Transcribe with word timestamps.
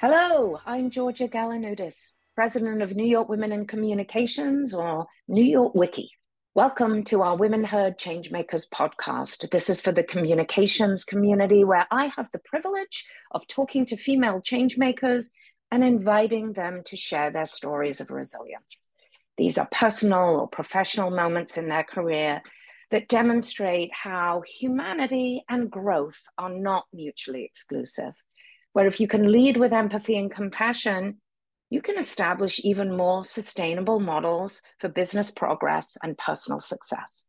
Hello, 0.00 0.60
I'm 0.64 0.90
Georgia 0.90 1.26
Galanoudis, 1.26 2.12
President 2.36 2.82
of 2.82 2.94
New 2.94 3.04
York 3.04 3.28
Women 3.28 3.50
in 3.50 3.66
Communications 3.66 4.72
or 4.72 5.08
New 5.26 5.42
York 5.42 5.74
Wiki. 5.74 6.08
Welcome 6.54 7.02
to 7.06 7.22
our 7.22 7.36
Women 7.36 7.64
Heard 7.64 7.98
Changemakers 7.98 8.68
podcast. 8.68 9.50
This 9.50 9.68
is 9.68 9.80
for 9.80 9.90
the 9.90 10.04
communications 10.04 11.04
community 11.04 11.64
where 11.64 11.88
I 11.90 12.12
have 12.16 12.30
the 12.30 12.38
privilege 12.38 13.08
of 13.32 13.48
talking 13.48 13.84
to 13.86 13.96
female 13.96 14.40
changemakers 14.40 15.30
and 15.72 15.82
inviting 15.82 16.52
them 16.52 16.82
to 16.84 16.96
share 16.96 17.32
their 17.32 17.46
stories 17.46 18.00
of 18.00 18.12
resilience. 18.12 18.86
These 19.36 19.58
are 19.58 19.68
personal 19.72 20.38
or 20.38 20.46
professional 20.46 21.10
moments 21.10 21.58
in 21.58 21.68
their 21.68 21.82
career 21.82 22.40
that 22.92 23.08
demonstrate 23.08 23.90
how 23.92 24.44
humanity 24.46 25.42
and 25.48 25.68
growth 25.68 26.22
are 26.38 26.50
not 26.50 26.84
mutually 26.92 27.42
exclusive 27.42 28.14
where 28.72 28.86
if 28.86 29.00
you 29.00 29.08
can 29.08 29.30
lead 29.30 29.56
with 29.56 29.72
empathy 29.72 30.16
and 30.18 30.30
compassion, 30.30 31.20
you 31.70 31.82
can 31.82 31.98
establish 31.98 32.60
even 32.64 32.96
more 32.96 33.24
sustainable 33.24 34.00
models 34.00 34.62
for 34.78 34.88
business 34.88 35.30
progress 35.30 35.96
and 36.02 36.16
personal 36.16 36.60
success. 36.60 37.26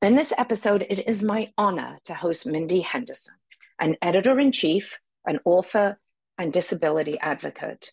In 0.00 0.14
this 0.14 0.32
episode, 0.36 0.86
it 0.88 1.08
is 1.08 1.22
my 1.22 1.52
honor 1.56 1.98
to 2.04 2.14
host 2.14 2.46
Mindy 2.46 2.80
Henderson, 2.80 3.34
an 3.80 3.96
editor 4.02 4.38
in 4.38 4.52
chief, 4.52 4.98
an 5.26 5.38
author, 5.44 5.98
and 6.38 6.52
disability 6.52 7.18
advocate. 7.20 7.90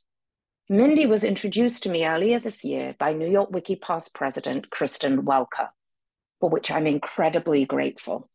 Mindy 0.70 1.06
was 1.08 1.24
introduced 1.24 1.84
to 1.84 1.90
me 1.90 2.06
earlier 2.06 2.40
this 2.40 2.64
year 2.64 2.96
by 3.00 3.14
New 3.14 3.28
York 3.30 3.52
Wiki 3.52 3.76
past 3.76 4.14
president 4.14 4.70
Kristen 4.70 5.24
Welker, 5.24 5.70
for 6.40 6.50
which 6.50 6.70
I'm 6.70 6.86
incredibly 6.86 7.66
grateful. 7.66 8.30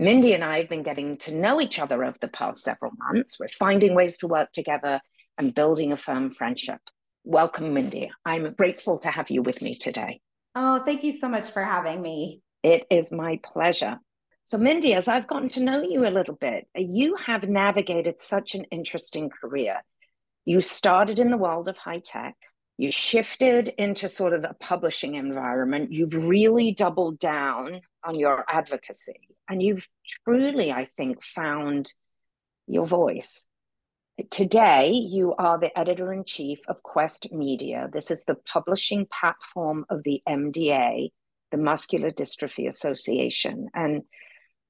Mindy 0.00 0.32
and 0.32 0.42
I 0.42 0.60
have 0.60 0.70
been 0.70 0.82
getting 0.82 1.18
to 1.18 1.34
know 1.34 1.60
each 1.60 1.78
other 1.78 2.02
over 2.02 2.16
the 2.18 2.26
past 2.26 2.64
several 2.64 2.90
months. 2.96 3.38
We're 3.38 3.48
finding 3.48 3.94
ways 3.94 4.16
to 4.18 4.26
work 4.26 4.50
together 4.50 4.98
and 5.36 5.54
building 5.54 5.92
a 5.92 5.96
firm 5.98 6.30
friendship. 6.30 6.80
Welcome, 7.22 7.74
Mindy. 7.74 8.10
I'm 8.24 8.54
grateful 8.54 8.96
to 9.00 9.08
have 9.08 9.28
you 9.28 9.42
with 9.42 9.60
me 9.60 9.74
today. 9.74 10.22
Oh, 10.54 10.82
thank 10.86 11.04
you 11.04 11.12
so 11.12 11.28
much 11.28 11.50
for 11.50 11.62
having 11.62 12.00
me. 12.00 12.40
It 12.62 12.86
is 12.90 13.12
my 13.12 13.40
pleasure. 13.44 13.98
So, 14.46 14.56
Mindy, 14.56 14.94
as 14.94 15.06
I've 15.06 15.26
gotten 15.26 15.50
to 15.50 15.62
know 15.62 15.82
you 15.82 16.06
a 16.06 16.08
little 16.08 16.34
bit, 16.34 16.66
you 16.74 17.16
have 17.16 17.46
navigated 17.46 18.22
such 18.22 18.54
an 18.54 18.64
interesting 18.70 19.28
career. 19.28 19.82
You 20.46 20.62
started 20.62 21.18
in 21.18 21.30
the 21.30 21.36
world 21.36 21.68
of 21.68 21.76
high 21.76 22.00
tech, 22.02 22.36
you 22.78 22.90
shifted 22.90 23.68
into 23.76 24.08
sort 24.08 24.32
of 24.32 24.44
a 24.44 24.56
publishing 24.58 25.16
environment, 25.16 25.92
you've 25.92 26.14
really 26.14 26.72
doubled 26.72 27.18
down 27.18 27.82
on 28.02 28.14
your 28.14 28.46
advocacy 28.48 29.28
and 29.50 29.60
you've 29.60 29.88
truly, 30.24 30.70
I 30.72 30.88
think, 30.96 31.24
found 31.24 31.92
your 32.68 32.86
voice. 32.86 33.48
Today, 34.30 34.92
you 34.92 35.34
are 35.34 35.58
the 35.58 35.76
editor 35.76 36.12
in 36.12 36.24
chief 36.24 36.60
of 36.68 36.84
Quest 36.84 37.32
Media. 37.32 37.88
This 37.92 38.12
is 38.12 38.24
the 38.24 38.36
publishing 38.36 39.06
platform 39.06 39.86
of 39.90 40.04
the 40.04 40.22
MDA, 40.28 41.10
the 41.50 41.56
Muscular 41.56 42.10
Dystrophy 42.10 42.68
Association. 42.68 43.68
And 43.74 44.02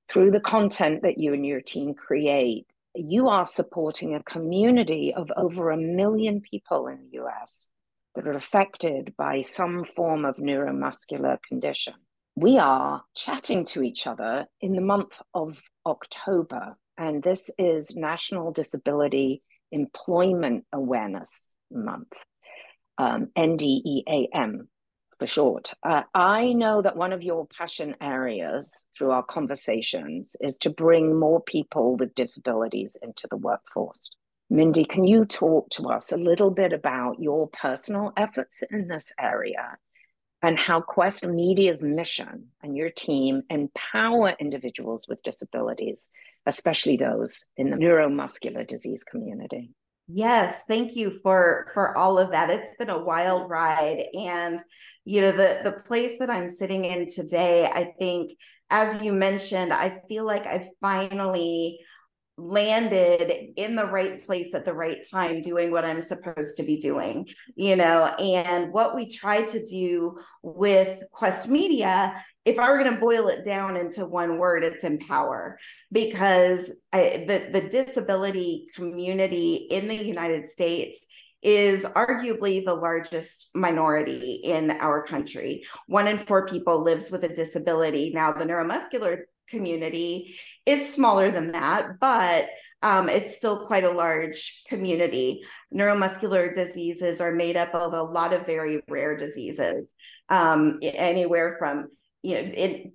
through 0.09 0.31
the 0.31 0.41
content 0.41 1.03
that 1.03 1.19
you 1.19 1.35
and 1.35 1.45
your 1.45 1.61
team 1.61 1.93
create, 1.93 2.67
you 2.95 3.29
are 3.29 3.45
supporting 3.45 4.15
a 4.15 4.23
community 4.23 5.13
of 5.15 5.31
over 5.37 5.71
a 5.71 5.77
million 5.77 6.41
people 6.41 6.87
in 6.87 7.01
the 7.03 7.19
US 7.21 7.69
that 8.15 8.27
are 8.27 8.33
affected 8.33 9.15
by 9.19 9.43
some 9.43 9.85
form 9.85 10.25
of 10.25 10.37
neuromuscular 10.37 11.43
condition 11.43 11.95
we 12.41 12.57
are 12.57 13.05
chatting 13.15 13.67
to 13.67 13.83
each 13.83 14.07
other 14.07 14.47
in 14.63 14.73
the 14.73 14.81
month 14.81 15.21
of 15.35 15.61
October, 15.85 16.75
and 16.97 17.23
this 17.23 17.51
is 17.59 17.95
National 17.95 18.51
Disability 18.51 19.43
Employment 19.73 20.65
Awareness 20.73 21.55
Month, 21.71 22.15
um, 22.97 23.29
NDEAM 23.37 24.69
for 25.19 25.27
short. 25.27 25.75
Uh, 25.83 26.05
I 26.15 26.55
know 26.55 26.81
that 26.81 26.97
one 26.97 27.13
of 27.13 27.23
your 27.23 27.47
passion 27.47 27.95
areas 28.01 28.87
through 28.97 29.11
our 29.11 29.23
conversations 29.23 30.35
is 30.41 30.57
to 30.61 30.71
bring 30.71 31.21
more 31.21 31.43
people 31.43 31.97
with 31.97 32.15
disabilities 32.15 32.97
into 33.03 33.29
the 33.29 33.37
workforce. 33.37 34.09
Mindy, 34.49 34.87
can 34.87 35.05
you 35.05 35.27
talk 35.27 35.69
to 35.73 35.91
us 35.91 36.11
a 36.11 36.17
little 36.17 36.51
bit 36.51 36.73
about 36.73 37.21
your 37.21 37.49
personal 37.49 38.15
efforts 38.17 38.65
in 38.71 38.89
this 38.89 39.13
area 39.21 39.77
and 40.43 40.59
how 40.59 40.81
Quest 40.81 41.27
Media's 41.27 41.83
mission 41.83 42.47
and 42.63 42.77
your 42.77 42.91
team 42.91 43.43
empower 43.51 44.35
individuals 44.41 45.07
with 45.09 45.23
disabilities, 45.23 46.11
especially 46.47 46.97
those 46.97 47.47
in 47.57 47.71
the 47.71 47.77
neuromuscular 47.77 48.67
disease 48.67 49.05
community. 49.05 49.71
Yes, 50.13 50.65
thank 50.67 50.97
you 50.97 51.21
for 51.23 51.69
for 51.73 51.97
all 51.97 52.19
of 52.19 52.33
that. 52.33 52.51
It's 52.51 52.75
been 52.79 52.91
a 52.91 52.99
wild 52.99 53.49
ride 53.49 54.07
and 54.13 54.61
you 55.05 55.21
know 55.21 55.31
the 55.31 55.61
the 55.63 55.83
place 55.85 56.19
that 56.19 56.31
I'm 56.31 56.49
sitting 56.49 56.85
in 56.85 57.07
today, 57.07 57.67
I 57.67 57.93
think 57.99 58.33
as 58.71 59.03
you 59.03 59.13
mentioned, 59.13 59.73
I 59.73 60.01
feel 60.09 60.25
like 60.25 60.47
I've 60.47 60.69
finally 60.81 61.81
landed 62.41 63.53
in 63.57 63.77
the 63.77 63.87
right 63.87 64.25
place 64.25 64.55
at 64.55 64.65
the 64.65 64.73
right 64.73 64.99
time 65.11 65.43
doing 65.43 65.71
what 65.71 65.85
I'm 65.85 66.01
supposed 66.01 66.57
to 66.57 66.63
be 66.63 66.81
doing, 66.81 67.29
you 67.55 67.77
know. 67.77 68.07
And 68.19 68.73
what 68.73 68.95
we 68.95 69.09
try 69.09 69.43
to 69.43 69.67
do 69.67 70.19
with 70.43 71.03
Quest 71.13 71.49
Media, 71.49 72.25
if 72.45 72.59
I 72.59 72.71
were 72.71 72.79
going 72.79 72.95
to 72.95 73.01
boil 73.01 73.29
it 73.29 73.45
down 73.45 73.77
into 73.77 74.07
one 74.07 74.39
word, 74.39 74.65
it's 74.65 74.85
empower 74.85 75.59
because 75.93 76.73
I, 76.93 77.25
the, 77.29 77.61
the 77.61 77.69
disability 77.69 78.67
community 78.75 79.69
in 79.71 79.89
the 79.89 79.97
United 79.97 80.47
States 80.47 81.07
is 81.43 81.85
arguably 81.85 82.65
the 82.65 82.75
largest 82.75 83.49
minority 83.55 84.41
in 84.45 84.71
our 84.73 85.03
country. 85.03 85.65
One 85.87 86.07
in 86.07 86.19
four 86.19 86.47
people 86.47 86.83
lives 86.83 87.11
with 87.11 87.25
a 87.25 87.35
disability. 87.35 88.13
Now, 88.15 88.33
the 88.33 88.45
neuromuscular 88.45 89.23
community 89.51 90.35
is 90.67 90.93
smaller 90.93 91.31
than 91.31 91.53
that, 91.53 91.99
but 92.01 92.49
um, 92.83 93.09
it's 93.09 93.37
still 93.37 93.67
quite 93.67 93.85
a 93.85 93.91
large 93.91 94.63
community. 94.69 95.43
Neuromuscular 95.75 96.55
diseases 96.55 97.21
are 97.21 97.33
made 97.33 97.57
up 97.57 97.75
of 97.75 97.93
a 97.93 98.03
lot 98.03 98.33
of 98.33 98.47
very 98.47 98.81
rare 98.89 99.17
diseases, 99.17 99.95
um, 100.29 100.79
anywhere 100.83 101.57
from 101.59 101.89
you 102.23 102.35
know 102.35 102.91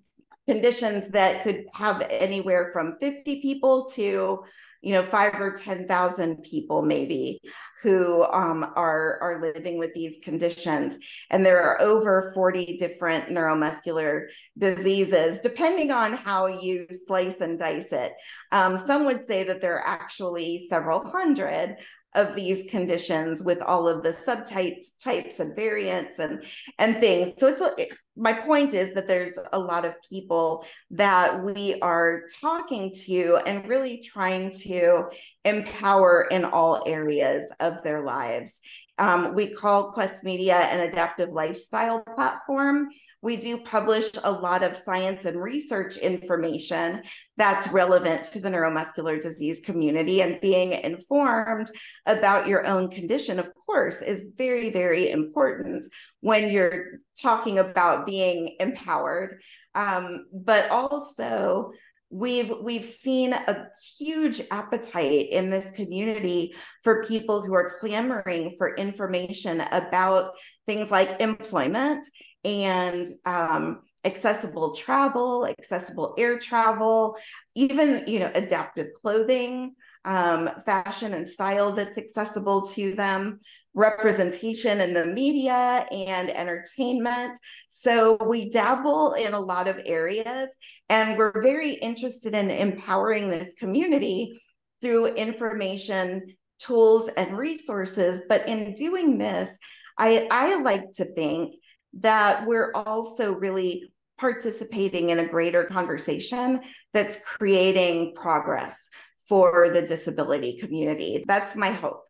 conditions 0.48 1.10
that 1.10 1.44
could 1.44 1.66
have 1.74 2.06
anywhere 2.10 2.70
from 2.72 2.94
50 3.00 3.42
people 3.42 3.86
to 3.86 4.44
you 4.86 4.94
know 4.94 5.02
five 5.02 5.34
or 5.42 5.52
ten 5.52 5.88
thousand 5.88 6.44
people 6.44 6.84
maybe 6.84 7.42
who 7.82 8.24
um, 8.26 8.72
are 8.76 9.18
are 9.20 9.42
living 9.42 9.80
with 9.80 9.94
these 9.96 10.20
conditions. 10.24 10.98
And 11.32 11.44
there 11.44 11.62
are 11.62 11.82
over 11.82 12.32
40 12.36 12.78
different 12.78 13.30
neuromuscular 13.30 14.28
diseases 14.58 15.40
depending 15.40 15.92
on 15.92 16.14
how 16.14 16.46
you 16.46 16.86
slice 16.92 17.42
and 17.42 17.58
dice 17.58 17.92
it. 17.92 18.14
Um, 18.52 18.78
some 18.78 19.06
would 19.06 19.26
say 19.26 19.44
that 19.44 19.60
there 19.60 19.76
are 19.76 19.88
actually 19.88 20.68
several 20.70 21.04
hundred 21.04 21.78
of 22.16 22.36
these 22.36 22.70
conditions 22.70 23.44
with 23.44 23.62
all 23.62 23.88
of 23.88 24.04
the 24.04 24.10
subtypes 24.10 24.98
types 25.02 25.40
and 25.40 25.56
variants 25.56 26.20
and 26.20 26.44
and 26.80 26.98
things. 26.98 27.36
So 27.38 27.48
it's 27.48 27.62
it, 27.78 27.94
my 28.18 28.34
point 28.34 28.74
is 28.74 28.94
that 28.94 29.08
there's 29.08 29.38
a 29.52 29.60
lot 29.60 29.86
of 29.86 29.94
people 30.08 30.66
that 30.92 31.44
we 31.44 31.80
are 31.82 32.24
talking 32.42 32.94
to 33.06 33.40
and 33.46 33.68
really 33.68 33.98
trying 33.98 34.52
to 34.52 35.10
empower 35.44 36.28
in 36.32 36.46
all 36.46 36.82
areas 36.86 37.54
of 37.60 37.84
their 37.84 38.04
lives 38.04 38.62
um, 38.98 39.36
we 39.36 39.48
call 39.48 39.92
quest 39.92 40.24
media 40.24 40.56
an 40.56 40.88
adaptive 40.88 41.30
lifestyle 41.30 42.02
platform 42.02 42.90
we 43.26 43.36
do 43.36 43.58
publish 43.58 44.12
a 44.24 44.32
lot 44.32 44.62
of 44.62 44.78
science 44.78 45.26
and 45.26 45.42
research 45.42 45.98
information 45.98 47.02
that's 47.38 47.68
relevant 47.70 48.24
to 48.26 48.40
the 48.40 48.50
neuromuscular 48.50 49.20
disease 49.20 49.62
community. 49.62 50.22
And 50.22 50.40
being 50.42 50.74
informed 50.74 51.72
about 52.06 52.48
your 52.48 52.68
own 52.68 52.92
condition, 52.92 53.40
of 53.40 53.50
course, 53.66 54.04
is 54.04 54.32
very, 54.38 54.70
very 54.70 55.10
important 55.10 55.88
when 56.20 56.52
you're 56.52 57.00
talking 57.20 57.58
about 57.58 58.06
being 58.06 58.58
empowered. 58.60 59.42
Um, 59.74 60.28
but 60.32 60.70
also, 60.70 61.72
we've 62.10 62.52
we've 62.62 62.86
seen 62.86 63.34
a 63.34 63.68
huge 63.98 64.42
appetite 64.52 65.28
in 65.32 65.50
this 65.50 65.72
community 65.72 66.56
for 66.84 67.04
people 67.04 67.42
who 67.42 67.54
are 67.54 67.78
clamoring 67.80 68.56
for 68.58 68.76
information 68.76 69.62
about 69.72 70.36
things 70.66 70.92
like 70.92 71.20
employment 71.22 72.06
and 72.44 73.08
um, 73.26 73.82
accessible 74.06 74.76
travel, 74.76 75.46
accessible 75.48 76.14
air 76.18 76.38
travel, 76.38 77.18
even 77.56 78.04
you 78.08 78.20
know 78.20 78.32
adaptive 78.36 78.88
clothing, 78.94 79.74
um, 80.06 80.50
fashion 80.66 81.14
and 81.14 81.28
style 81.28 81.72
that's 81.72 81.98
accessible 81.98 82.62
to 82.62 82.94
them, 82.96 83.40
representation 83.74 84.80
in 84.80 84.94
the 84.94 85.06
media 85.06 85.86
and 85.92 86.30
entertainment. 86.30 87.38
So 87.68 88.18
we 88.26 88.50
dabble 88.50 89.14
in 89.14 89.34
a 89.34 89.40
lot 89.40 89.68
of 89.68 89.82
areas, 89.86 90.56
and 90.90 91.18
we're 91.18 91.42
very 91.42 91.74
interested 91.74 92.34
in 92.34 92.50
empowering 92.50 93.30
this 93.30 93.56
community 93.56 94.40
through 94.82 95.08
information 95.16 96.36
tools 96.60 97.10
and 97.18 97.38
resources. 97.38 98.22
But 98.30 98.48
in 98.48 98.76
doing 98.76 99.18
this, 99.18 99.58
I, 99.98 100.28
I 100.32 100.62
like 100.62 100.92
to 100.98 101.06
think 101.06 101.56
that 101.96 102.46
we're 102.46 102.72
also 102.74 103.34
really 103.34 103.92
participating 104.18 105.10
in 105.10 105.20
a 105.20 105.28
greater 105.28 105.66
conversation 105.66 106.62
that's 106.94 107.20
creating 107.26 108.14
progress 108.16 108.90
for 109.28 109.70
the 109.72 109.82
disability 109.82 110.58
community. 110.58 111.24
That's 111.28 111.56
my 111.56 111.72
hope. 111.72 112.04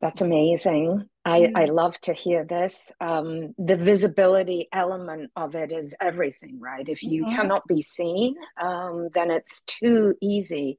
That's 0.00 0.22
amazing. 0.22 1.04
I, 1.24 1.40
mm-hmm. 1.40 1.56
I 1.56 1.64
love 1.66 2.00
to 2.02 2.14
hear 2.14 2.44
this. 2.44 2.90
Um, 3.00 3.54
the 3.58 3.76
visibility 3.76 4.68
element 4.72 5.30
of 5.36 5.54
it 5.54 5.72
is 5.72 5.94
everything, 6.00 6.58
right? 6.58 6.88
If 6.88 7.02
you 7.02 7.24
mm-hmm. 7.24 7.36
cannot 7.36 7.66
be 7.66 7.82
seen, 7.82 8.34
um, 8.60 9.10
then 9.12 9.30
it's 9.30 9.62
too 9.62 10.14
easy 10.22 10.78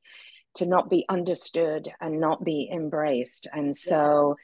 to 0.56 0.66
not 0.66 0.90
be 0.90 1.06
understood 1.08 1.88
and 2.02 2.20
not 2.20 2.44
be 2.44 2.70
embraced. 2.74 3.48
And 3.54 3.76
so, 3.76 4.38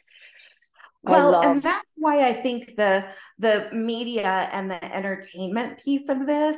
well, 1.01 1.31
love... 1.31 1.45
and 1.45 1.61
that's 1.61 1.93
why 1.97 2.27
I 2.27 2.33
think 2.33 2.75
the 2.77 3.05
the 3.39 3.69
media 3.73 4.47
and 4.51 4.69
the 4.69 4.95
entertainment 4.95 5.79
piece 5.83 6.07
of 6.07 6.27
this 6.27 6.57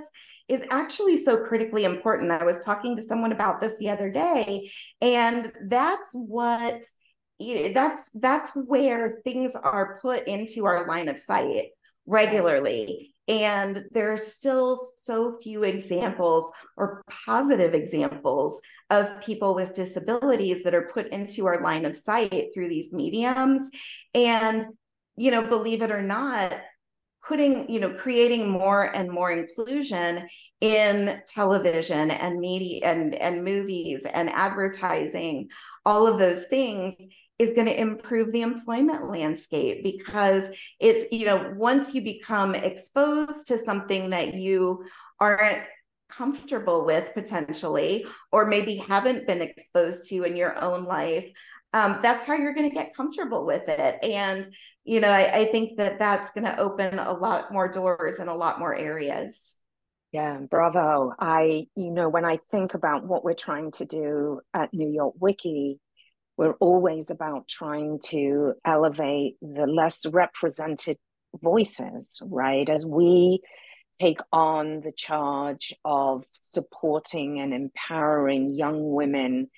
is 0.49 0.65
actually 0.71 1.17
so 1.17 1.45
critically 1.45 1.85
important. 1.85 2.31
I 2.31 2.43
was 2.43 2.59
talking 2.61 2.95
to 2.95 3.01
someone 3.01 3.31
about 3.31 3.59
this 3.59 3.77
the 3.77 3.89
other 3.89 4.09
day, 4.09 4.69
and 5.01 5.51
that's 5.67 6.11
what 6.13 6.83
you 7.39 7.55
know, 7.55 7.73
that's 7.73 8.11
that's 8.19 8.51
where 8.53 9.21
things 9.23 9.55
are 9.55 9.97
put 10.01 10.27
into 10.27 10.65
our 10.65 10.85
line 10.87 11.07
of 11.07 11.19
sight 11.19 11.67
regularly 12.05 13.13
and 13.29 13.85
there 13.91 14.11
are 14.11 14.17
still 14.17 14.75
so 14.75 15.37
few 15.39 15.61
examples 15.61 16.51
or 16.75 17.03
positive 17.07 17.75
examples 17.75 18.59
of 18.89 19.21
people 19.21 19.53
with 19.53 19.75
disabilities 19.75 20.63
that 20.63 20.73
are 20.73 20.89
put 20.91 21.07
into 21.09 21.45
our 21.45 21.61
line 21.61 21.85
of 21.85 21.95
sight 21.95 22.47
through 22.53 22.67
these 22.67 22.91
mediums 22.91 23.69
and 24.15 24.65
you 25.15 25.29
know 25.29 25.45
believe 25.47 25.83
it 25.83 25.91
or 25.91 26.01
not 26.01 26.59
putting 27.29 27.69
you 27.69 27.79
know 27.79 27.91
creating 27.91 28.49
more 28.49 28.93
and 28.95 29.09
more 29.09 29.31
inclusion 29.31 30.27
in 30.61 31.21
television 31.27 32.09
and 32.09 32.39
media 32.39 32.81
and 32.83 33.13
and 33.15 33.45
movies 33.45 34.03
and 34.13 34.29
advertising 34.31 35.47
all 35.85 36.07
of 36.07 36.17
those 36.17 36.47
things 36.47 36.95
is 37.37 37.53
going 37.53 37.67
to 37.67 37.79
improve 37.79 38.31
the 38.33 38.41
employment 38.41 39.07
landscape 39.09 39.83
because 39.83 40.49
it's 40.79 41.09
you 41.11 41.25
know 41.25 41.53
once 41.55 41.93
you 41.93 42.01
become 42.01 42.55
exposed 42.55 43.47
to 43.47 43.57
something 43.57 44.09
that 44.09 44.33
you 44.33 44.83
aren't 45.19 45.63
comfortable 46.09 46.85
with 46.85 47.13
potentially 47.13 48.03
or 48.31 48.47
maybe 48.47 48.75
haven't 48.75 49.27
been 49.27 49.43
exposed 49.43 50.09
to 50.09 50.23
in 50.23 50.35
your 50.35 50.59
own 50.59 50.83
life 50.83 51.31
um, 51.73 51.99
that's 52.01 52.25
how 52.25 52.33
you're 52.33 52.53
going 52.53 52.69
to 52.69 52.75
get 52.75 52.95
comfortable 52.95 53.45
with 53.45 53.69
it 53.69 53.97
and 54.03 54.47
you 54.83 54.99
know 54.99 55.09
I, 55.09 55.41
I 55.41 55.45
think 55.45 55.77
that 55.77 55.99
that's 55.99 56.31
going 56.31 56.45
to 56.45 56.59
open 56.59 56.99
a 56.99 57.13
lot 57.13 57.51
more 57.51 57.67
doors 57.67 58.19
in 58.19 58.27
a 58.27 58.35
lot 58.35 58.59
more 58.59 58.75
areas 58.75 59.59
yeah, 60.11 60.39
bravo. 60.49 61.13
I, 61.19 61.67
you 61.75 61.91
know, 61.91 62.09
when 62.09 62.25
I 62.25 62.39
think 62.49 62.73
about 62.73 63.05
what 63.05 63.23
we're 63.23 63.33
trying 63.33 63.71
to 63.73 63.85
do 63.85 64.41
at 64.55 64.73
New 64.73 64.89
York 64.89 65.13
Wiki, 65.19 65.79
we're 66.35 66.53
always 66.53 67.11
about 67.11 67.47
trying 67.47 67.99
to 68.05 68.53
elevate 68.65 69.35
the 69.41 69.67
less 69.67 70.05
represented 70.07 70.97
voices, 71.35 72.19
right? 72.23 72.67
As 72.67 72.87
we 72.87 73.41
take 73.99 74.19
on 74.31 74.79
the 74.79 74.93
charge 74.93 75.73
of 75.85 76.23
supporting 76.31 77.39
and 77.39 77.53
empowering 77.53 78.55
young 78.55 78.91
women 78.91 79.49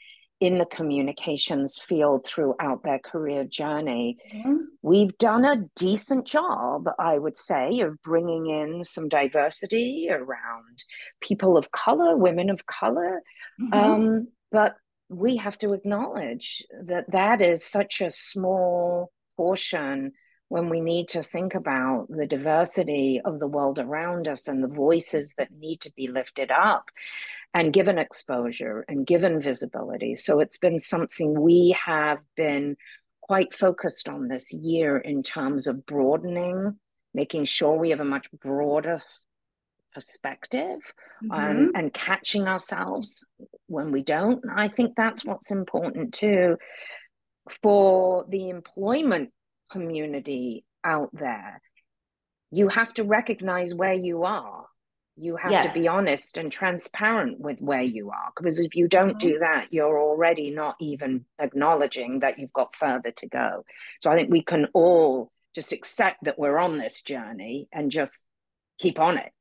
in 0.41 0.57
the 0.57 0.65
communications 0.65 1.77
field 1.77 2.25
throughout 2.25 2.83
their 2.83 2.97
career 2.97 3.43
journey. 3.43 4.17
Mm-hmm. 4.33 4.55
We've 4.81 5.15
done 5.19 5.45
a 5.45 5.69
decent 5.77 6.25
job, 6.25 6.89
I 6.97 7.19
would 7.19 7.38
say, 7.38 7.79
of 7.81 8.01
bringing 8.01 8.47
in 8.47 8.83
some 8.83 9.07
diversity 9.07 10.07
around 10.09 10.83
people 11.21 11.57
of 11.57 11.71
color, 11.71 12.17
women 12.17 12.49
of 12.49 12.65
color. 12.65 13.21
Mm-hmm. 13.61 13.73
Um, 13.73 14.27
but 14.51 14.75
we 15.09 15.38
have 15.38 15.59
to 15.59 15.73
acknowledge 15.73 16.63
that 16.85 17.11
that 17.11 17.39
is 17.39 17.63
such 17.63 18.01
a 18.01 18.09
small 18.09 19.11
portion 19.37 20.13
when 20.47 20.69
we 20.69 20.81
need 20.81 21.07
to 21.09 21.21
think 21.21 21.53
about 21.53 22.07
the 22.09 22.25
diversity 22.25 23.21
of 23.23 23.39
the 23.39 23.47
world 23.47 23.77
around 23.77 24.27
us 24.27 24.47
and 24.47 24.63
the 24.63 24.67
voices 24.67 25.35
that 25.37 25.51
need 25.51 25.81
to 25.81 25.94
be 25.95 26.07
lifted 26.07 26.49
up 26.51 26.89
and 27.53 27.74
given 27.74 27.98
exposure 27.98 28.86
and 28.88 29.06
given 29.06 29.42
visibility. 29.42 30.15
So 30.15 30.39
it's 30.39 30.57
been 30.57 30.80
something 30.80 31.39
we 31.39 31.75
have 31.86 32.21
been 32.36 32.77
quite 33.21 33.53
focused 33.53 34.07
on 34.07 34.27
this 34.27 34.53
year 34.53 34.98
in 34.98 35.24
terms 35.24 35.68
of 35.68 35.86
broadening, 35.86 36.77
making 37.13 37.45
sure 37.45 37.77
we 37.77 37.89
have 37.89 38.00
a 38.00 38.06
much 38.06 38.31
broader 38.31 39.01
perspective 39.94 40.80
mm-hmm. 41.24 41.31
um, 41.31 41.71
and 41.75 41.94
catching 41.94 42.48
ourselves 42.48 43.25
when 43.68 43.92
we 43.92 44.01
don't. 44.01 44.44
I 44.54 44.69
think 44.69 44.95
that's 44.95 45.25
what's 45.25 45.51
important 45.51 46.13
too 46.13 46.57
for 47.62 48.25
the 48.30 48.50
employment 48.50 49.31
community 49.71 50.65
out 50.83 51.09
there. 51.13 51.62
You 52.51 52.69
have 52.69 52.94
to 52.95 53.04
recognize 53.04 53.74
where 53.74 53.94
you 53.94 54.24
are. 54.24 54.65
You 55.17 55.35
have 55.35 55.51
yes. 55.51 55.73
to 55.73 55.79
be 55.79 55.87
honest 55.87 56.37
and 56.37 56.51
transparent 56.51 57.39
with 57.39 57.59
where 57.61 57.81
you 57.81 58.09
are. 58.09 58.31
Because 58.35 58.59
if 58.59 58.75
you 58.75 58.87
don't 58.87 59.17
mm-hmm. 59.17 59.29
do 59.29 59.39
that, 59.39 59.67
you're 59.71 59.99
already 59.99 60.51
not 60.51 60.75
even 60.79 61.25
acknowledging 61.39 62.19
that 62.19 62.39
you've 62.39 62.53
got 62.53 62.75
further 62.75 63.11
to 63.11 63.27
go. 63.27 63.65
So 63.99 64.11
I 64.11 64.15
think 64.15 64.31
we 64.31 64.41
can 64.41 64.67
all 64.73 65.31
just 65.53 65.73
accept 65.73 66.23
that 66.23 66.39
we're 66.39 66.57
on 66.57 66.77
this 66.77 67.01
journey 67.01 67.67
and 67.71 67.91
just 67.91 68.25
keep 68.79 68.99
on 68.99 69.17
it 69.17 69.31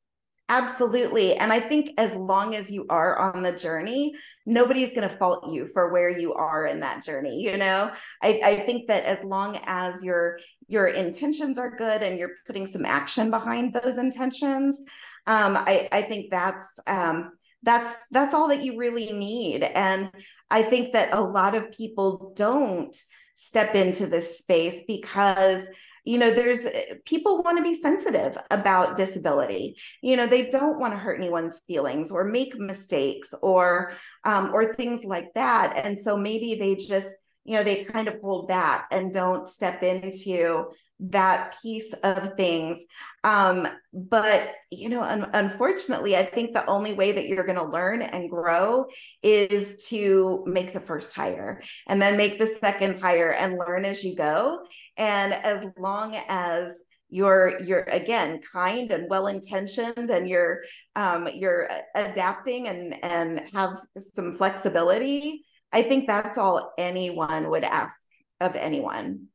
Absolutely. 0.51 1.37
And 1.37 1.53
I 1.53 1.61
think 1.61 1.93
as 1.97 2.17
long 2.17 2.57
as 2.57 2.73
you 2.73 2.85
are 2.91 3.17
on 3.17 3.45
the 3.45 3.53
journey, 3.53 4.17
nobody's 4.45 4.91
going 4.93 5.09
to 5.09 5.17
fault 5.17 5.49
you 5.53 5.69
for 5.69 5.93
where 5.93 6.09
you 6.09 6.35
are 6.35 6.67
in 6.67 6.81
that 6.81 7.05
journey. 7.05 7.41
You 7.41 7.57
know, 7.57 7.93
I, 8.21 8.41
I 8.45 8.57
think 8.57 8.89
that 8.89 9.05
as 9.05 9.23
long 9.23 9.61
as 9.67 10.03
your 10.03 10.41
your 10.71 10.87
intentions 10.87 11.59
are 11.59 11.77
good 11.77 12.03
and 12.03 12.19
you're 12.19 12.37
putting 12.47 12.67
some 12.67 12.85
action 12.85 13.31
behind 13.31 13.75
those 13.75 13.99
intentions, 13.99 14.81
um, 15.27 15.57
I, 15.57 15.89
I 15.91 16.03
think 16.03 16.31
that's 16.31 16.79
um, 16.87 17.33
that's 17.63 17.95
that's 18.11 18.35
all 18.35 18.49
that 18.49 18.63
you 18.63 18.79
really 18.79 19.13
need. 19.13 19.65
And 19.65 20.11
I 20.51 20.63
think 20.63 20.93
that 20.93 21.13
a 21.13 21.21
lot 21.21 21.55
of 21.55 21.73
people 21.73 22.33
don't 22.37 22.97
step 23.35 23.75
into 23.75 24.07
this 24.07 24.39
space 24.39 24.85
because 24.87 25.69
you 26.05 26.19
know 26.19 26.31
there's 26.31 26.67
people 27.05 27.43
want 27.43 27.59
to 27.59 27.63
be 27.63 27.75
sensitive 27.75 28.37
about 28.51 28.97
disability 28.97 29.77
you 30.03 30.17
know 30.17 30.27
they 30.27 30.49
don't 30.49 30.79
want 30.79 30.93
to 30.93 30.99
hurt 30.99 31.19
anyone's 31.19 31.61
feelings 31.67 32.11
or 32.11 32.25
make 32.25 32.59
mistakes 32.59 33.35
or 33.43 33.93
um, 34.25 34.51
or 34.53 34.73
things 34.75 35.05
like 35.05 35.33
that 35.35 35.75
and 35.85 36.01
so 36.01 36.17
maybe 36.17 36.55
they 36.55 36.75
just 36.75 37.15
you 37.45 37.57
know 37.57 37.65
they 37.65 37.85
kind 37.85 38.09
of 38.09 38.21
hold 38.21 38.49
back 38.49 38.87
and 38.91 39.13
don't 39.13 39.47
step 39.47 39.83
into 39.83 40.67
that 41.01 41.57
piece 41.63 41.95
of 42.05 42.35
things. 42.35 42.85
Um, 43.25 43.67
but 43.93 44.55
you 44.71 44.89
know 44.89 45.03
un- 45.03 45.29
unfortunately 45.35 46.17
i 46.17 46.23
think 46.23 46.55
the 46.55 46.65
only 46.67 46.93
way 46.95 47.13
that 47.13 47.27
you're 47.27 47.45
going 47.45 47.59
to 47.59 47.65
learn 47.65 48.03
and 48.03 48.31
grow 48.31 48.87
is 49.23 49.85
to 49.89 50.45
make 50.47 50.73
the 50.73 50.81
first 50.81 51.15
hire 51.15 51.61
and 51.89 52.01
then 52.01 52.17
make 52.17 52.39
the 52.39 52.47
second 52.47 53.01
hire 53.01 53.33
and 53.33 53.59
learn 53.59 53.85
as 53.85 54.05
you 54.05 54.15
go. 54.15 54.65
And 54.97 55.33
as 55.35 55.67
long 55.79 56.17
as 56.29 56.85
you're 57.11 57.61
you're 57.63 57.83
again 57.91 58.41
kind 58.53 58.93
and 58.93 59.11
well 59.11 59.27
intentioned 59.27 60.11
and 60.11 60.29
you're 60.29 60.63
um, 60.97 61.29
you're 61.35 61.69
adapting 61.95 62.69
and 62.69 62.95
and 63.03 63.43
have 63.53 63.79
some 63.97 64.37
flexibility 64.37 65.43
i 65.73 65.83
think 65.83 66.07
that's 66.07 66.39
all 66.39 66.73
anyone 66.79 67.51
would 67.51 67.65
ask 67.65 68.07
of 68.41 68.57
anyone 68.57 69.27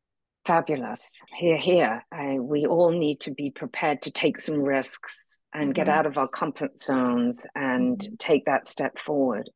Fabulous. 0.46 1.24
Here, 1.36 1.58
here. 1.58 2.06
I, 2.12 2.38
we 2.38 2.68
all 2.68 2.92
need 2.92 3.20
to 3.22 3.32
be 3.32 3.50
prepared 3.50 4.04
to 4.04 4.12
take 4.12 4.40
some 4.40 4.62
risks 4.62 5.42
and 5.54 5.64
mm-hmm. 5.64 5.72
get 5.72 5.90
out 5.90 6.06
of 6.06 6.20
our 6.20 6.28
comfort 6.28 6.80
zones 6.80 7.48
and 7.56 7.98
mm-hmm. 7.98 8.14
take 8.20 8.46
that 8.46 8.68
step 8.68 9.00
forward. 9.00 9.50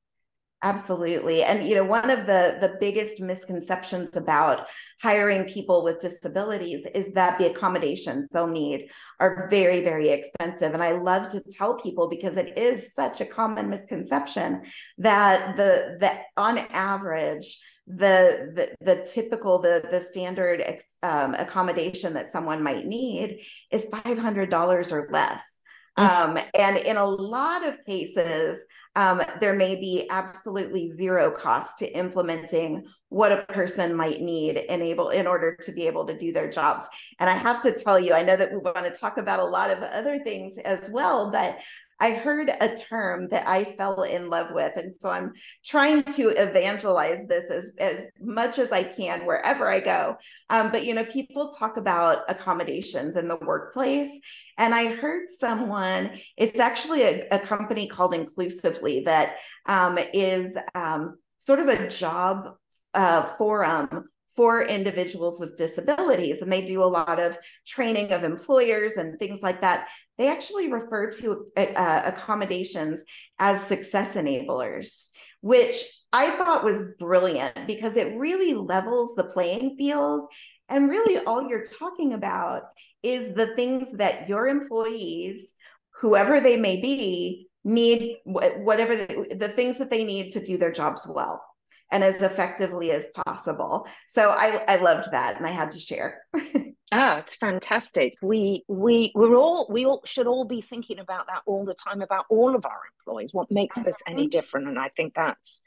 Absolutely. 0.62 1.42
And 1.42 1.66
you 1.66 1.74
know, 1.76 1.86
one 1.86 2.10
of 2.10 2.26
the 2.26 2.58
the 2.60 2.76
biggest 2.82 3.22
misconceptions 3.22 4.18
about 4.18 4.68
hiring 5.02 5.46
people 5.46 5.86
with 5.86 6.02
disabilities 6.02 6.86
is 6.94 7.14
that 7.14 7.40
the 7.40 7.50
accommodations 7.50 8.28
they'll 8.30 8.46
need 8.46 8.90
are 9.22 9.48
very 9.50 9.82
very 9.82 10.10
expensive. 10.10 10.74
And 10.74 10.84
I 10.84 10.92
love 10.92 11.30
to 11.30 11.42
tell 11.58 11.78
people 11.78 12.10
because 12.10 12.36
it 12.36 12.58
is 12.58 12.94
such 12.94 13.22
a 13.22 13.26
common 13.26 13.70
misconception 13.70 14.64
that 14.98 15.56
the 15.56 15.98
that 16.02 16.24
on 16.36 16.58
average 16.58 17.58
the 17.88 18.52
the, 18.54 18.76
the 18.82 19.04
typical 19.06 19.60
the 19.60 19.88
the 19.90 20.02
standard 20.02 20.62
um, 21.04 21.36
accommodation 21.36 22.14
that 22.16 22.28
someone 22.28 22.62
might 22.62 22.86
need 22.86 23.40
is 23.72 23.86
$500 23.86 24.92
or 24.92 25.08
less 25.10 25.62
Um, 25.98 26.38
and 26.58 26.78
in 26.78 26.96
a 26.98 27.06
lot 27.06 27.68
of 27.68 27.84
cases, 27.86 28.64
um, 29.00 29.22
there 29.40 29.56
may 29.56 29.78
be 29.78 30.06
absolutely 30.10 30.92
zero 30.92 31.32
cost 31.32 31.80
to 31.80 31.98
implementing 31.98 32.86
what 33.08 33.32
a 33.32 33.44
person 33.44 33.96
might 33.96 34.20
need 34.20 34.58
in 34.58 34.82
able 34.82 35.12
in 35.12 35.26
order 35.26 35.56
to 35.56 35.72
be 35.72 35.88
able 35.88 36.06
to 36.06 36.18
do 36.18 36.34
their 36.34 36.50
jobs. 36.50 36.84
And 37.18 37.30
I 37.30 37.34
have 37.34 37.62
to 37.62 37.72
tell 37.72 37.98
you, 37.98 38.14
I 38.14 38.24
know 38.24 38.36
that 38.36 38.52
we 38.52 38.58
want 38.58 38.84
to 38.84 38.92
talk 38.92 39.18
about 39.18 39.40
a 39.40 39.46
lot 39.46 39.72
of 39.72 39.82
other 39.82 40.20
things 40.20 40.58
as 40.58 40.90
well, 40.92 41.32
but 41.32 41.62
I 42.00 42.12
heard 42.12 42.50
a 42.50 42.76
term 42.76 43.28
that 43.30 43.48
I 43.48 43.64
fell 43.64 44.04
in 44.04 44.30
love 44.30 44.52
with. 44.52 44.78
And 44.78 44.96
so 44.96 45.10
I'm 45.10 45.34
trying 45.66 46.04
to 46.04 46.30
evangelize 46.30 47.28
this 47.28 47.52
as, 47.52 47.76
as 47.78 48.06
much 48.22 48.58
as 48.58 48.72
I 48.72 48.84
can 48.84 49.26
wherever 49.26 49.68
I 49.68 49.80
go. 49.80 50.16
Um, 50.50 50.72
but, 50.72 50.86
you 50.86 50.94
know, 50.94 51.06
people 51.06 51.50
talk 51.50 51.78
about 51.78 52.20
accommodations 52.30 53.16
in 53.16 53.28
the 53.28 53.38
workplace. 53.38 54.12
And 54.58 54.74
I 54.74 54.94
heard 54.96 55.30
someone, 55.30 56.12
it's 56.38 56.60
actually 56.60 57.04
a, 57.04 57.28
a 57.32 57.40
company 57.40 57.88
called 57.88 58.14
Inclusively 58.14 59.02
that 59.02 59.38
um, 59.66 59.98
is 60.14 60.58
um, 60.76 61.18
sort 61.38 61.60
of 61.60 61.68
a 61.68 61.88
job 61.90 62.56
uh, 62.94 63.24
forum 63.38 64.06
for 64.40 64.64
individuals 64.64 65.38
with 65.38 65.58
disabilities. 65.58 66.42
And 66.42 66.50
they 66.50 66.62
do 66.62 66.82
a 66.82 66.86
lot 66.86 67.20
of 67.20 67.38
training 67.68 68.14
of 68.14 68.24
employers 68.24 68.96
and 68.96 69.20
things 69.20 69.42
like 69.42 69.60
that. 69.60 69.90
They 70.18 70.30
actually 70.30 70.72
refer 70.72 71.12
to 71.12 71.46
uh, 71.58 72.04
accommodations 72.06 73.04
as 73.38 73.62
success 73.62 74.16
enablers, 74.16 75.10
which 75.42 75.84
I 76.14 76.32
thought 76.38 76.64
was 76.64 76.84
brilliant 76.98 77.68
because 77.68 77.98
it 77.98 78.18
really 78.18 78.54
levels 78.54 79.14
the 79.14 79.26
playing 79.26 79.76
field. 79.76 80.32
And 80.70 80.90
really, 80.90 81.18
all 81.18 81.50
you're 81.50 81.66
talking 81.78 82.14
about 82.14 82.62
is 83.04 83.34
the 83.34 83.54
things 83.58 83.92
that 83.98 84.30
your 84.30 84.48
employees, 84.48 85.54
whoever 86.00 86.40
they 86.40 86.56
may 86.56 86.80
be, 86.80 87.50
need 87.66 88.20
whatever 88.24 88.96
the, 88.96 89.36
the 89.38 89.50
things 89.50 89.80
that 89.80 89.90
they 89.90 90.06
need 90.06 90.32
to 90.32 90.46
do 90.46 90.58
their 90.58 90.72
jobs 90.72 91.06
well 91.14 91.44
and 91.92 92.04
as 92.04 92.22
effectively 92.22 92.92
as 92.92 93.10
possible. 93.26 93.88
So 94.08 94.30
I, 94.30 94.64
I 94.68 94.76
loved 94.78 95.12
that 95.12 95.38
and 95.38 95.46
I 95.46 95.52
had 95.52 95.72
to 95.72 95.80
share. 95.80 96.22
Oh, 96.92 97.18
it's 97.18 97.36
fantastic. 97.36 98.16
We 98.20 98.64
we 98.68 99.12
we're 99.14 99.36
all 99.36 99.68
we 99.70 99.86
all 99.86 100.02
should 100.06 100.26
all 100.26 100.46
be 100.46 100.62
thinking 100.62 100.98
about 100.98 101.28
that 101.28 101.44
all 101.46 101.64
the 101.64 101.76
time 101.76 102.02
about 102.02 102.26
all 102.30 102.56
of 102.56 102.66
our 102.66 102.82
employees. 102.98 103.32
What 103.32 103.52
makes 103.52 103.80
this 103.84 103.98
any 104.08 104.28
different? 104.28 104.68
And 104.68 104.80
I 104.80 104.90
think 104.90 105.14
that's 105.14 105.62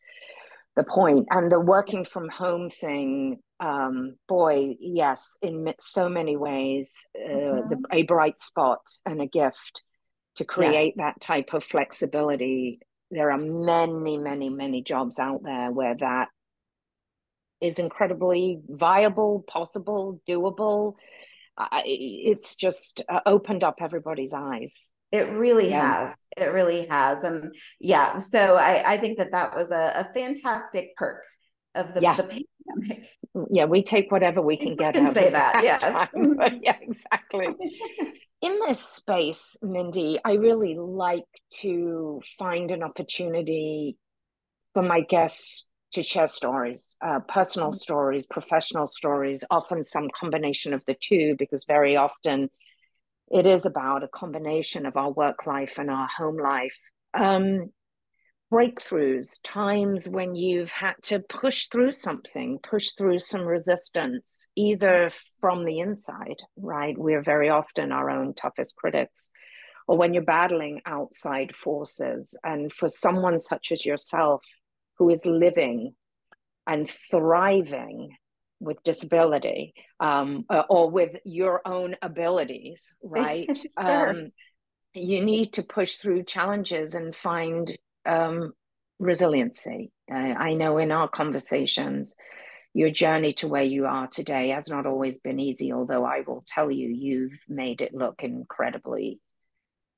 the 0.74 0.82
point. 0.82 1.28
And 1.30 1.52
the 1.52 1.60
working 1.60 2.04
from 2.04 2.28
home 2.28 2.68
thing, 2.68 3.38
um, 3.60 4.16
boy, 4.28 4.74
yes, 4.80 5.38
in 5.42 5.72
so 5.78 6.08
many 6.08 6.36
ways, 6.36 7.08
uh, 7.16 7.28
mm-hmm. 7.28 7.68
the, 7.68 7.82
a 7.92 8.02
bright 8.02 8.40
spot 8.40 8.80
and 9.06 9.22
a 9.22 9.26
gift 9.26 9.84
to 10.36 10.44
create 10.44 10.94
yes. 10.96 11.14
that 11.14 11.20
type 11.20 11.54
of 11.54 11.62
flexibility 11.62 12.80
there 13.12 13.30
are 13.30 13.38
many, 13.38 14.16
many, 14.16 14.48
many 14.48 14.82
jobs 14.82 15.18
out 15.18 15.42
there 15.44 15.70
where 15.70 15.94
that 15.96 16.28
is 17.60 17.78
incredibly 17.78 18.60
viable, 18.68 19.44
possible, 19.46 20.20
doable. 20.28 20.94
Uh, 21.56 21.82
it's 21.84 22.56
just 22.56 23.02
uh, 23.08 23.20
opened 23.26 23.62
up 23.62 23.76
everybody's 23.80 24.32
eyes. 24.32 24.90
It 25.12 25.28
really 25.28 25.68
yeah. 25.68 26.00
has. 26.00 26.16
It 26.38 26.52
really 26.52 26.86
has. 26.86 27.22
And 27.22 27.54
yeah, 27.78 28.16
so 28.16 28.56
I, 28.56 28.94
I 28.94 28.96
think 28.96 29.18
that 29.18 29.32
that 29.32 29.54
was 29.54 29.70
a, 29.70 29.92
a 29.94 30.12
fantastic 30.14 30.96
perk 30.96 31.22
of 31.74 31.92
the, 31.92 32.00
yes. 32.00 32.16
the 32.26 32.44
pandemic. 32.66 33.08
Yeah, 33.50 33.66
we 33.66 33.82
take 33.82 34.10
whatever 34.10 34.40
we 34.40 34.56
can 34.56 34.74
get. 34.74 34.94
Can 34.94 35.12
say 35.12 35.30
that, 35.30 35.52
that 35.52 35.62
yes. 35.62 36.08
yeah, 36.62 36.76
exactly. 36.80 37.48
in 38.42 38.58
this 38.66 38.80
space, 38.80 39.56
Mindy, 39.62 40.18
I 40.24 40.34
really 40.34 40.74
like 40.74 41.24
to 41.60 42.20
find 42.38 42.70
an 42.72 42.82
opportunity 42.82 43.96
for 44.74 44.82
my 44.82 45.00
guests 45.00 45.68
to 45.92 46.02
share 46.02 46.26
stories, 46.26 46.96
uh, 47.04 47.20
personal 47.28 47.68
mm-hmm. 47.68 47.76
stories, 47.76 48.26
professional 48.26 48.86
stories, 48.86 49.44
often 49.50 49.84
some 49.84 50.08
combination 50.18 50.74
of 50.74 50.84
the 50.86 50.96
two, 51.00 51.36
because 51.38 51.64
very 51.64 51.96
often 51.96 52.50
it 53.30 53.46
is 53.46 53.64
about 53.64 54.02
a 54.02 54.08
combination 54.08 54.86
of 54.86 54.96
our 54.96 55.12
work 55.12 55.46
life 55.46 55.78
and 55.78 55.90
our 55.90 56.08
home 56.18 56.36
life. 56.36 56.76
Um, 57.14 57.70
breakthroughs, 58.52 59.40
times 59.42 60.06
when 60.06 60.34
you've 60.34 60.70
had 60.70 60.94
to 61.02 61.20
push 61.20 61.68
through 61.68 61.90
something, 61.90 62.58
push 62.62 62.90
through 62.90 63.18
some 63.18 63.46
resistance, 63.46 64.46
either 64.56 65.10
from 65.40 65.64
the 65.64 65.80
inside, 65.80 66.36
right? 66.56 66.96
We're 66.98 67.22
very 67.22 67.48
often 67.48 67.92
our 67.92 68.10
own 68.10 68.34
toughest 68.34 68.76
critics, 68.76 69.30
or 69.88 69.96
when 69.96 70.12
you're 70.12 70.22
battling 70.22 70.82
outside 70.84 71.56
forces. 71.56 72.38
And 72.44 72.70
for 72.70 72.88
someone 72.88 73.40
such 73.40 73.72
as 73.72 73.86
yourself, 73.86 74.44
who 74.98 75.08
is 75.08 75.24
living 75.24 75.94
and 76.66 76.88
thriving 76.88 78.16
with 78.60 78.82
disability 78.84 79.72
um, 79.98 80.44
uh, 80.50 80.64
or 80.68 80.90
with 80.90 81.16
your 81.24 81.66
own 81.66 81.96
abilities, 82.02 82.94
right? 83.02 83.48
sure. 83.56 84.10
um, 84.10 84.30
you 84.94 85.24
need 85.24 85.54
to 85.54 85.62
push 85.62 85.96
through 85.96 86.22
challenges 86.24 86.94
and 86.94 87.16
find 87.16 87.74
um, 88.06 88.52
resiliency. 88.98 89.90
Uh, 90.10 90.16
I 90.16 90.54
know 90.54 90.78
in 90.78 90.92
our 90.92 91.08
conversations, 91.08 92.16
your 92.74 92.90
journey 92.90 93.32
to 93.34 93.48
where 93.48 93.62
you 93.62 93.86
are 93.86 94.06
today 94.06 94.48
has 94.48 94.68
not 94.68 94.86
always 94.86 95.18
been 95.18 95.38
easy, 95.38 95.72
although 95.72 96.04
I 96.04 96.22
will 96.26 96.42
tell 96.46 96.70
you, 96.70 96.88
you've 96.88 97.38
made 97.48 97.82
it 97.82 97.94
look 97.94 98.22
incredibly 98.22 99.20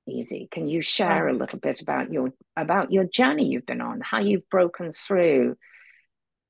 easy. 0.09 0.49
Can 0.51 0.69
you 0.69 0.81
share 0.81 1.29
a 1.29 1.33
little 1.35 1.59
bit 1.59 1.81
about 1.81 2.13
your 2.13 2.33
about 2.57 2.93
your 2.93 3.05
journey 3.05 3.47
you've 3.49 3.67
been 3.67 3.81
on, 3.81 4.01
how 4.01 4.21
you've 4.21 4.49
broken 4.51 4.91
through 4.91 5.57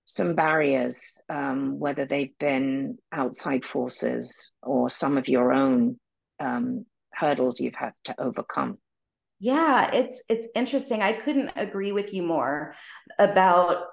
some 0.06 0.34
barriers, 0.34 1.22
um, 1.28 1.78
whether 1.78 2.04
they've 2.04 2.36
been 2.38 2.98
outside 3.12 3.64
forces 3.64 4.54
or 4.62 4.90
some 4.90 5.18
of 5.18 5.28
your 5.28 5.52
own 5.52 5.98
um, 6.40 6.86
hurdles 7.12 7.60
you've 7.60 7.76
had 7.76 7.92
to 8.04 8.14
overcome? 8.20 8.78
Yeah, 9.44 9.90
it's 9.92 10.22
it's 10.30 10.48
interesting. 10.54 11.02
I 11.02 11.12
couldn't 11.12 11.50
agree 11.56 11.92
with 11.92 12.14
you 12.14 12.22
more 12.22 12.74
about 13.18 13.84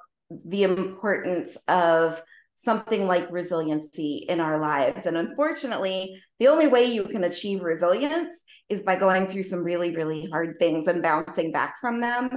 the 0.46 0.64
importance 0.64 1.58
of 1.68 2.22
something 2.56 3.06
like 3.06 3.30
resiliency 3.30 4.26
in 4.30 4.40
our 4.40 4.58
lives. 4.60 5.06
And 5.06 5.18
unfortunately, 5.18 6.22
the 6.40 6.48
only 6.48 6.68
way 6.68 6.86
you 6.86 7.04
can 7.04 7.26
achieve 7.26 7.64
resilience 7.64 8.46
is 8.70 8.82
by 8.82 8.96
going 8.96 9.28
through 9.28 9.44
some 9.44 9.66
really, 9.66 9.94
really 9.94 10.30
hard 10.30 10.56
things 10.58 10.88
and 10.88 11.04
bouncing 11.04 11.52
back 11.52 11.82
from 11.82 12.00
them. 12.00 12.30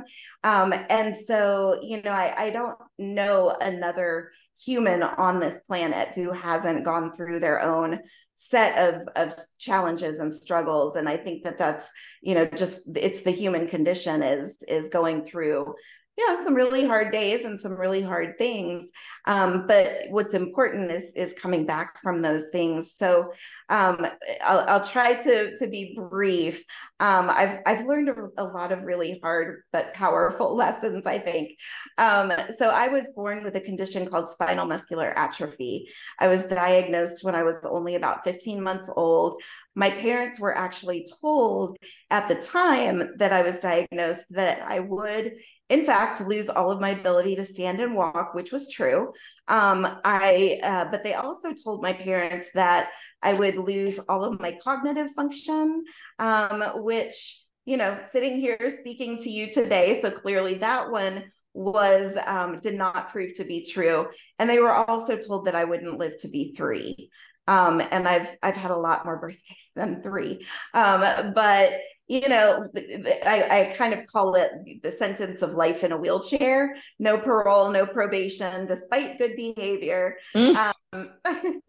Um, 0.43 0.75
and 0.91 1.15
so, 1.15 1.79
you 1.85 2.03
know, 2.03 2.11
I, 2.11 2.35
I 2.37 2.51
don't 2.51 2.77
know 2.99 3.55
another 3.61 4.33
human 4.63 5.03
on 5.03 5.41
this 5.41 5.61
planet 5.61 6.09
who 6.15 6.31
hasn't 6.31 6.85
gone 6.85 7.13
through 7.13 7.41
their 7.41 7.61
own 7.61 8.01
set 8.37 8.77
of 8.79 9.09
of 9.17 9.35
challenges 9.59 10.19
and 10.19 10.33
struggles. 10.33 10.97
And 10.97 11.09
i 11.09 11.17
think 11.17 11.45
that 11.45 11.59
that's 11.59 11.91
you 12.23 12.35
know 12.35 12.47
just 12.47 12.97
it's 12.97 13.23
the 13.23 13.31
human 13.31 13.69
condition 13.69 14.23
is 14.23 14.63
is 14.69 14.89
going 14.89 15.25
through 15.25 15.75
know 16.19 16.37
some 16.37 16.55
really 16.55 16.87
hard 16.87 17.13
days 17.13 17.45
and 17.45 17.59
some 17.59 17.79
really 17.79 18.03
hard 18.03 18.39
things 18.39 18.93
um, 19.27 19.67
but 19.67 20.03
what's 20.11 20.35
important 20.35 20.91
is 20.91 21.13
is 21.15 21.33
coming 21.35 21.65
back 21.65 22.01
from 22.03 22.21
those 22.21 22.51
things. 22.51 22.93
So 22.93 23.33
um, 23.71 24.07
I'll, 24.45 24.65
I'll 24.69 24.85
try 24.85 25.15
to 25.15 25.57
to 25.57 25.67
be 25.67 25.97
brief. 25.97 26.65
Um, 27.01 27.31
I've 27.31 27.61
I've 27.67 27.87
learned 27.87 28.11
a, 28.11 28.29
a, 28.37 28.45
lot 28.45 28.71
of 28.71 28.83
really 28.83 29.19
hard 29.23 29.63
but 29.73 29.95
powerful 29.95 30.55
lessons 30.57 31.07
I 31.07 31.19
think. 31.19 31.59
Um, 31.97 32.33
so 32.57 32.69
I 32.69 32.89
was 32.89 33.11
born 33.15 33.45
with 33.45 33.57
a 33.57 33.61
condition 33.61 34.07
called 34.07 34.29
spinal 34.29 34.67
muscular 34.67 35.19
atrophy. 35.19 35.89
I 36.21 36.29
was 36.29 36.47
diagnosed 36.47 37.25
when 37.25 37.35
I 37.35 37.43
was 37.43 37.65
only 37.65 37.95
about 37.95 38.25
15 38.25 38.63
months 38.63 38.91
old 38.95 39.43
my 39.75 39.91
parents 39.91 40.39
were 40.39 40.57
actually 40.57 41.07
told 41.21 41.77
at 42.11 42.29
the 42.29 42.35
time 42.37 43.11
that 43.19 43.33
I 43.33 43.43
was 43.43 43.61
diagnosed 43.61 44.27
that 44.31 44.63
I 44.63 44.81
would 44.81 45.35
in 45.69 45.85
fact 45.85 46.21
lose 46.21 46.49
all 46.49 46.71
of 46.71 46.81
my 46.81 46.91
ability 46.91 47.37
to 47.37 47.45
stand 47.45 47.81
and 47.81 47.95
walk 47.95 48.35
which 48.35 48.53
was 48.53 48.71
true. 48.71 49.13
Um, 49.49 49.87
i 50.05 50.59
uh, 50.63 50.87
but 50.91 51.03
they 51.03 51.15
also 51.15 51.53
told 51.53 51.83
my 51.83 51.93
parents 51.93 52.51
that 52.55 52.91
i 53.23 53.33
would 53.35 53.57
lose 53.57 53.99
all 54.09 54.25
of 54.25 54.41
my 54.41 54.57
cognitive 54.63 55.11
function 55.11 55.85
um, 56.19 56.63
which 56.77 57.45
you 57.65 57.77
know 57.77 57.99
sitting 58.05 58.37
here 58.37 58.71
speaking 58.71 59.17
to 59.19 59.31
you 59.31 59.49
today 59.49 60.01
so 60.01 60.11
clearly 60.11 60.55
that 60.55 60.91
one 60.91 61.25
was 61.55 62.19
um, 62.27 62.59
did 62.61 62.75
not 62.75 63.11
prove 63.11 63.35
to 63.35 63.45
be 63.45 63.65
true. 63.65 64.09
And 64.39 64.51
they 64.51 64.59
were 64.59 64.73
also 64.73 65.17
told 65.17 65.47
that 65.47 65.55
i 65.55 65.65
wouldn't 65.65 65.99
live 65.99 66.17
to 66.19 66.29
be 66.29 66.53
three 66.57 67.11
um, 67.47 67.83
and 67.91 68.09
I've 68.09 68.37
I've 68.43 68.57
had 68.57 68.71
a 68.71 68.77
lot 68.77 69.05
more 69.05 69.19
birthdays 69.19 69.71
than 69.75 70.03
three. 70.03 70.47
Um, 70.73 71.33
but 71.35 71.75
you 72.07 72.29
know, 72.29 72.69
I, 72.75 73.47
I 73.51 73.75
kind 73.77 73.95
of 73.95 74.07
call 74.07 74.35
it 74.35 74.83
the 74.83 74.91
sentence 74.91 75.41
of 75.43 75.55
life 75.55 75.85
in 75.85 75.93
a 75.93 75.97
wheelchair: 75.97 76.75
no 76.99 77.19
parole, 77.19 77.71
no 77.71 77.87
probation, 77.87 78.67
despite 78.67 79.19
good 79.19 79.37
behavior. 79.37 80.17
Mm. 80.35 80.73
Um, 80.93 81.11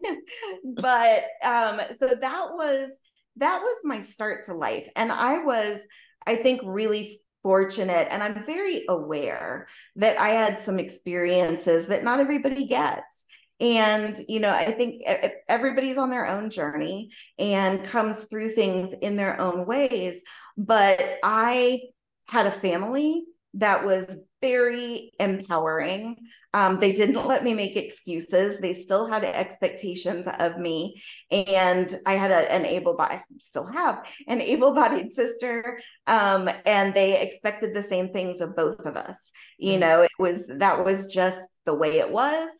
but 0.76 1.24
um, 1.44 1.80
so 1.96 2.08
that 2.20 2.48
was 2.52 3.00
that 3.36 3.60
was 3.60 3.76
my 3.84 4.00
start 4.00 4.44
to 4.44 4.54
life. 4.54 4.88
And 4.96 5.12
I 5.12 5.38
was, 5.44 5.86
I 6.26 6.36
think, 6.36 6.60
really 6.64 7.20
fortunate 7.42 8.08
and 8.10 8.24
I'm 8.24 8.42
very 8.42 8.84
aware 8.88 9.68
that 9.94 10.18
I 10.18 10.30
had 10.30 10.58
some 10.58 10.80
experiences 10.80 11.86
that 11.86 12.02
not 12.02 12.18
everybody 12.18 12.66
gets. 12.66 13.26
And, 13.60 14.16
you 14.28 14.40
know, 14.40 14.50
I 14.50 14.70
think 14.72 15.02
everybody's 15.48 15.98
on 15.98 16.10
their 16.10 16.26
own 16.26 16.50
journey 16.50 17.10
and 17.38 17.82
comes 17.84 18.24
through 18.24 18.50
things 18.50 18.92
in 18.92 19.16
their 19.16 19.40
own 19.40 19.66
ways. 19.66 20.22
But 20.56 21.18
I 21.22 21.80
had 22.28 22.46
a 22.46 22.50
family 22.50 23.24
that 23.54 23.84
was 23.84 24.24
very 24.42 25.12
empowering. 25.18 26.16
Um, 26.52 26.78
they 26.78 26.92
didn't 26.92 27.26
let 27.26 27.42
me 27.42 27.54
make 27.54 27.76
excuses. 27.76 28.60
They 28.60 28.74
still 28.74 29.06
had 29.06 29.24
expectations 29.24 30.26
of 30.38 30.58
me. 30.58 31.02
And 31.30 31.98
I 32.04 32.12
had 32.12 32.30
a, 32.30 32.52
an 32.52 32.66
able 32.66 32.96
bodied, 32.96 33.22
still 33.38 33.66
have 33.66 34.06
an 34.28 34.42
able 34.42 34.74
bodied 34.74 35.10
sister. 35.10 35.80
Um, 36.06 36.50
and 36.66 36.92
they 36.92 37.20
expected 37.20 37.74
the 37.74 37.82
same 37.82 38.12
things 38.12 38.42
of 38.42 38.54
both 38.54 38.84
of 38.84 38.96
us. 38.96 39.32
You 39.56 39.72
mm-hmm. 39.72 39.80
know, 39.80 40.02
it 40.02 40.12
was, 40.18 40.48
that 40.58 40.84
was 40.84 41.06
just 41.06 41.48
the 41.64 41.74
way 41.74 41.98
it 41.98 42.10
was. 42.10 42.50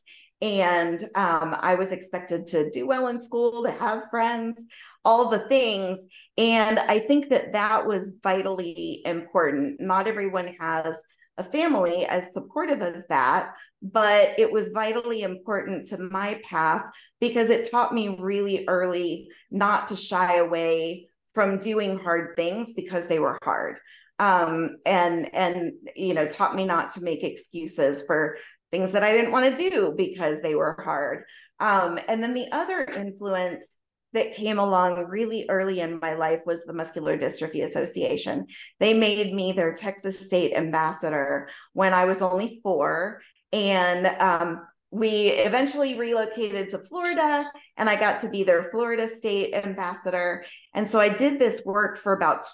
And 0.43 1.03
um, 1.15 1.57
I 1.61 1.75
was 1.77 1.93
expected 1.93 2.47
to 2.49 2.71
do 2.71 2.87
well 2.87 3.09
in 3.09 3.21
school, 3.21 3.63
to 3.63 3.71
have 3.71 4.11
friends, 4.11 4.67
all 5.05 5.29
the 5.29 5.49
things. 5.49 6.07
And 6.37 6.79
I 6.79 6.99
think 6.99 7.31
that 7.31 7.53
that 7.53 7.87
was 7.87 8.19
vitally 8.23 9.03
important. 9.05 9.81
Not 9.81 10.09
everyone 10.09 10.49
has 10.61 11.03
a 11.39 11.45
family 11.45 12.07
as 12.07 12.33
supportive 12.33 12.81
as 12.81 13.07
that, 13.09 13.55
but 13.83 14.39
it 14.39 14.51
was 14.51 14.71
vitally 14.71 15.23
important 15.23 15.87
to 15.89 15.99
my 15.99 16.41
path 16.45 16.91
because 17.21 17.51
it 17.51 17.71
taught 17.71 17.95
me 17.95 18.17
really 18.19 18.65
early 18.69 19.29
not 19.51 19.89
to 19.89 19.97
shy 19.97 20.37
away 20.37 21.09
from 21.35 21.59
doing 21.59 21.99
hard 21.99 22.35
things 22.37 22.73
because 22.73 23.07
they 23.07 23.19
were 23.19 23.39
hard 23.43 23.77
um, 24.19 24.79
and 24.87 25.35
and 25.35 25.73
you 25.95 26.15
know 26.15 26.27
taught 26.27 26.57
me 26.57 26.65
not 26.65 26.93
to 26.95 27.03
make 27.03 27.23
excuses 27.23 28.03
for 28.07 28.39
things 28.77 28.93
that 28.93 29.03
I 29.03 29.13
didn't 29.13 29.33
want 29.33 29.57
to 29.57 29.71
do 29.71 29.95
because 29.97 30.43
they 30.43 30.55
were 30.55 30.79
hard. 30.85 31.25
Um, 31.61 31.99
and 32.09 32.23
then 32.23 32.35
the 32.35 32.49
other 32.53 32.85
influence 32.85 33.73
that 34.13 34.35
came 34.35 34.59
along 34.59 35.07
really 35.07 35.47
early 35.49 35.81
in 35.81 35.99
my 36.01 36.15
life 36.15 36.41
was 36.47 36.65
the 36.65 36.73
Muscular 36.73 37.19
Dystrophy 37.19 37.65
Association. 37.65 38.47
They 38.79 38.93
made 38.93 39.33
me 39.33 39.53
their 39.53 39.73
Texas 39.73 40.27
State 40.27 40.55
ambassador 40.55 41.49
when 41.73 41.95
I 41.95 42.05
was 42.05 42.21
only 42.21 42.61
four. 42.63 43.23
And 43.53 44.07
um, 44.21 44.61
we 44.91 45.29
eventually 45.29 45.99
relocated 45.99 46.71
to 46.71 46.79
Florida, 46.79 47.51
and 47.77 47.89
I 47.89 47.97
got 47.97 48.21
to 48.21 48.29
be 48.29 48.43
their 48.43 48.71
Florida 48.71 49.09
State 49.09 49.55
ambassador. 49.55 50.45
And 50.75 50.89
so 50.89 51.01
I 51.01 51.09
did 51.09 51.39
this 51.39 51.63
work 51.65 51.99
for 51.99 52.13
about 52.13 52.47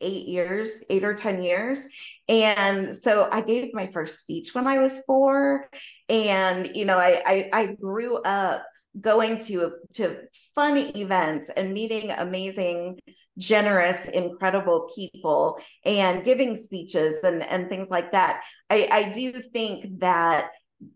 eight 0.00 0.26
years, 0.26 0.84
eight 0.90 1.04
or 1.04 1.14
10 1.14 1.42
years. 1.42 1.86
And 2.28 2.94
so 2.94 3.28
I 3.30 3.40
gave 3.40 3.74
my 3.74 3.86
first 3.86 4.20
speech 4.20 4.54
when 4.54 4.66
I 4.66 4.78
was 4.78 5.00
four. 5.06 5.68
And, 6.08 6.70
you 6.74 6.84
know, 6.84 6.98
I, 6.98 7.20
I, 7.26 7.50
I 7.52 7.66
grew 7.74 8.16
up 8.22 8.64
going 9.00 9.38
to 9.38 9.72
to 9.94 10.18
fun 10.54 10.76
events 10.96 11.50
and 11.50 11.72
meeting 11.72 12.10
amazing 12.10 12.98
generous 13.36 14.08
incredible 14.08 14.90
people 14.94 15.60
and 15.84 16.24
giving 16.24 16.56
speeches 16.56 17.22
and 17.22 17.42
and 17.44 17.68
things 17.68 17.90
like 17.90 18.10
that 18.12 18.42
i 18.70 18.88
i 18.90 19.12
do 19.12 19.30
think 19.32 20.00
that 20.00 20.50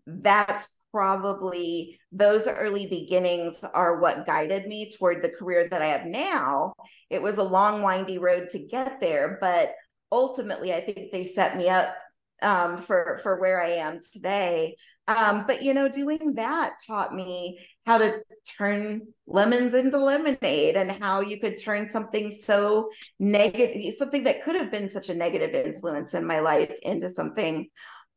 that's 0.07 0.69
probably 0.93 1.99
those 2.13 2.47
early 2.47 2.87
beginnings 2.87 3.65
are 3.75 4.01
what 4.01 4.27
guided 4.27 4.67
me 4.67 4.91
toward 4.91 5.23
the 5.23 5.31
career 5.31 5.69
that 5.69 5.83
I 5.83 5.87
have 5.87 6.07
now. 6.07 6.75
It 7.11 7.23
was 7.23 7.39
a 7.39 7.43
long, 7.43 7.83
windy 7.83 8.19
road 8.19 8.51
to 8.51 8.67
get 8.67 9.01
there, 9.01 9.39
but 9.41 9.75
ultimately, 10.11 10.73
I 10.73 10.83
think 10.83 11.11
they 11.11 11.27
set 11.27 11.57
me 11.57 11.69
up 11.69 11.95
um, 12.43 12.79
for 12.79 13.21
for 13.23 13.41
where 13.41 13.63
I 13.63 13.71
am 13.71 14.01
today. 14.13 14.77
Um, 15.09 15.45
but 15.47 15.63
you 15.63 15.75
know, 15.75 15.89
doing 15.89 16.35
that 16.35 16.77
taught 16.87 17.15
me 17.15 17.59
how 17.87 17.99
to 17.99 18.21
turn 18.57 19.03
lemons 19.27 19.75
into 19.75 19.99
lemonade 19.99 20.77
and 20.77 20.91
how 20.93 21.21
you 21.21 21.41
could 21.41 21.61
turn 21.61 21.91
something 21.91 22.31
so 22.31 22.91
negative, 23.19 23.95
something 23.95 24.25
that 24.25 24.43
could 24.43 24.55
have 24.55 24.71
been 24.71 24.89
such 24.89 25.09
a 25.09 25.15
negative 25.15 25.55
influence 25.55 26.15
in 26.15 26.27
my 26.27 26.41
life 26.41 26.73
into 26.83 27.09
something 27.11 27.69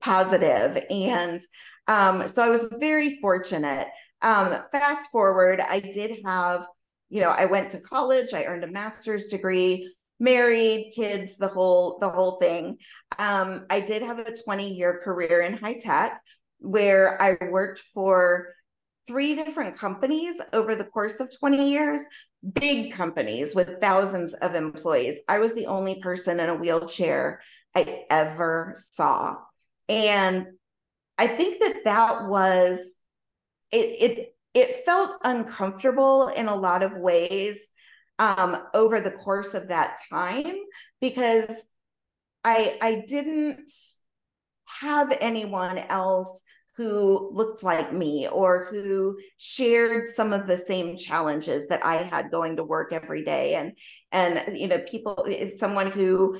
positive. 0.01 0.83
And 0.89 1.41
um, 1.87 2.27
so 2.27 2.43
I 2.43 2.49
was 2.49 2.67
very 2.79 3.19
fortunate. 3.19 3.87
Um, 4.21 4.57
fast 4.71 5.11
forward, 5.11 5.59
I 5.59 5.79
did 5.79 6.19
have, 6.25 6.65
you 7.09 7.21
know, 7.21 7.29
I 7.29 7.45
went 7.45 7.71
to 7.71 7.79
college, 7.79 8.33
I 8.33 8.45
earned 8.45 8.63
a 8.63 8.71
master's 8.71 9.27
degree, 9.27 9.93
married, 10.19 10.93
kids, 10.95 11.37
the 11.37 11.47
whole 11.47 11.99
the 11.99 12.09
whole 12.09 12.37
thing. 12.37 12.77
Um, 13.19 13.65
I 13.69 13.81
did 13.81 14.01
have 14.01 14.19
a 14.19 14.35
20 14.35 14.73
year 14.73 14.99
career 15.03 15.41
in 15.41 15.57
high 15.57 15.77
tech 15.77 16.21
where 16.59 17.21
I 17.21 17.37
worked 17.49 17.79
for 17.93 18.53
three 19.07 19.35
different 19.35 19.77
companies 19.77 20.41
over 20.53 20.75
the 20.75 20.85
course 20.85 21.19
of 21.19 21.29
20 21.37 21.69
years, 21.69 22.03
big 22.53 22.93
companies 22.93 23.53
with 23.53 23.79
thousands 23.79 24.33
of 24.33 24.55
employees. 24.55 25.19
I 25.27 25.39
was 25.39 25.53
the 25.53 25.67
only 25.67 26.01
person 26.01 26.39
in 26.39 26.49
a 26.49 26.55
wheelchair 26.55 27.41
I 27.75 28.05
ever 28.09 28.73
saw. 28.77 29.35
And 29.87 30.47
I 31.17 31.27
think 31.27 31.59
that 31.61 31.83
that 31.85 32.27
was 32.27 32.93
it 33.71 33.77
it 33.77 34.35
it 34.53 34.85
felt 34.85 35.17
uncomfortable 35.23 36.27
in 36.29 36.47
a 36.47 36.55
lot 36.55 36.83
of 36.83 36.97
ways 36.97 37.67
um, 38.19 38.57
over 38.73 39.01
the 39.01 39.11
course 39.11 39.53
of 39.53 39.67
that 39.67 39.97
time 40.09 40.55
because 41.01 41.51
I 42.43 42.77
I 42.81 43.03
didn't 43.07 43.71
have 44.81 45.15
anyone 45.21 45.77
else 45.77 46.41
who 46.77 47.29
looked 47.33 47.63
like 47.63 47.93
me 47.93 48.27
or 48.27 48.65
who 48.65 49.17
shared 49.37 50.07
some 50.07 50.33
of 50.33 50.45
the 50.45 50.57
same 50.57 50.97
challenges 50.97 51.67
that 51.67 51.85
I 51.85 51.95
had 51.95 52.31
going 52.31 52.57
to 52.57 52.63
work 52.63 52.91
every 52.91 53.23
day. 53.23 53.55
And 53.55 53.77
and 54.11 54.57
you 54.57 54.67
know 54.67 54.79
people 54.79 55.25
someone 55.57 55.89
who 55.89 56.39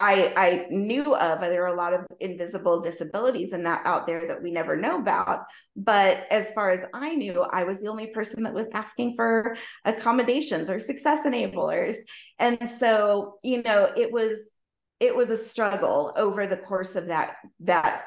I 0.00 0.32
I 0.36 0.66
knew 0.70 1.14
of 1.14 1.40
there 1.40 1.64
are 1.64 1.74
a 1.74 1.76
lot 1.76 1.92
of 1.92 2.06
invisible 2.20 2.80
disabilities 2.80 3.52
and 3.52 3.66
that 3.66 3.84
out 3.86 4.06
there 4.06 4.26
that 4.28 4.42
we 4.42 4.50
never 4.50 4.76
know 4.76 4.98
about. 4.98 5.44
But 5.76 6.26
as 6.30 6.50
far 6.52 6.70
as 6.70 6.84
I 6.94 7.14
knew, 7.14 7.42
I 7.42 7.64
was 7.64 7.80
the 7.80 7.88
only 7.88 8.08
person 8.08 8.42
that 8.44 8.54
was 8.54 8.66
asking 8.72 9.14
for 9.14 9.56
accommodations 9.84 10.70
or 10.70 10.78
success 10.78 11.26
enablers. 11.26 11.98
And 12.38 12.70
so, 12.70 13.38
you 13.42 13.62
know, 13.62 13.90
it 13.96 14.10
was 14.12 14.52
it 15.00 15.14
was 15.14 15.30
a 15.30 15.36
struggle 15.36 16.12
over 16.16 16.46
the 16.46 16.56
course 16.56 16.96
of 16.96 17.06
that 17.06 17.36
that 17.60 18.04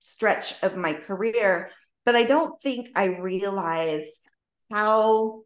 stretch 0.00 0.60
of 0.62 0.76
my 0.76 0.92
career. 0.92 1.70
But 2.04 2.16
I 2.16 2.24
don't 2.24 2.60
think 2.62 2.88
I 2.96 3.04
realized 3.04 4.20
how 4.70 5.42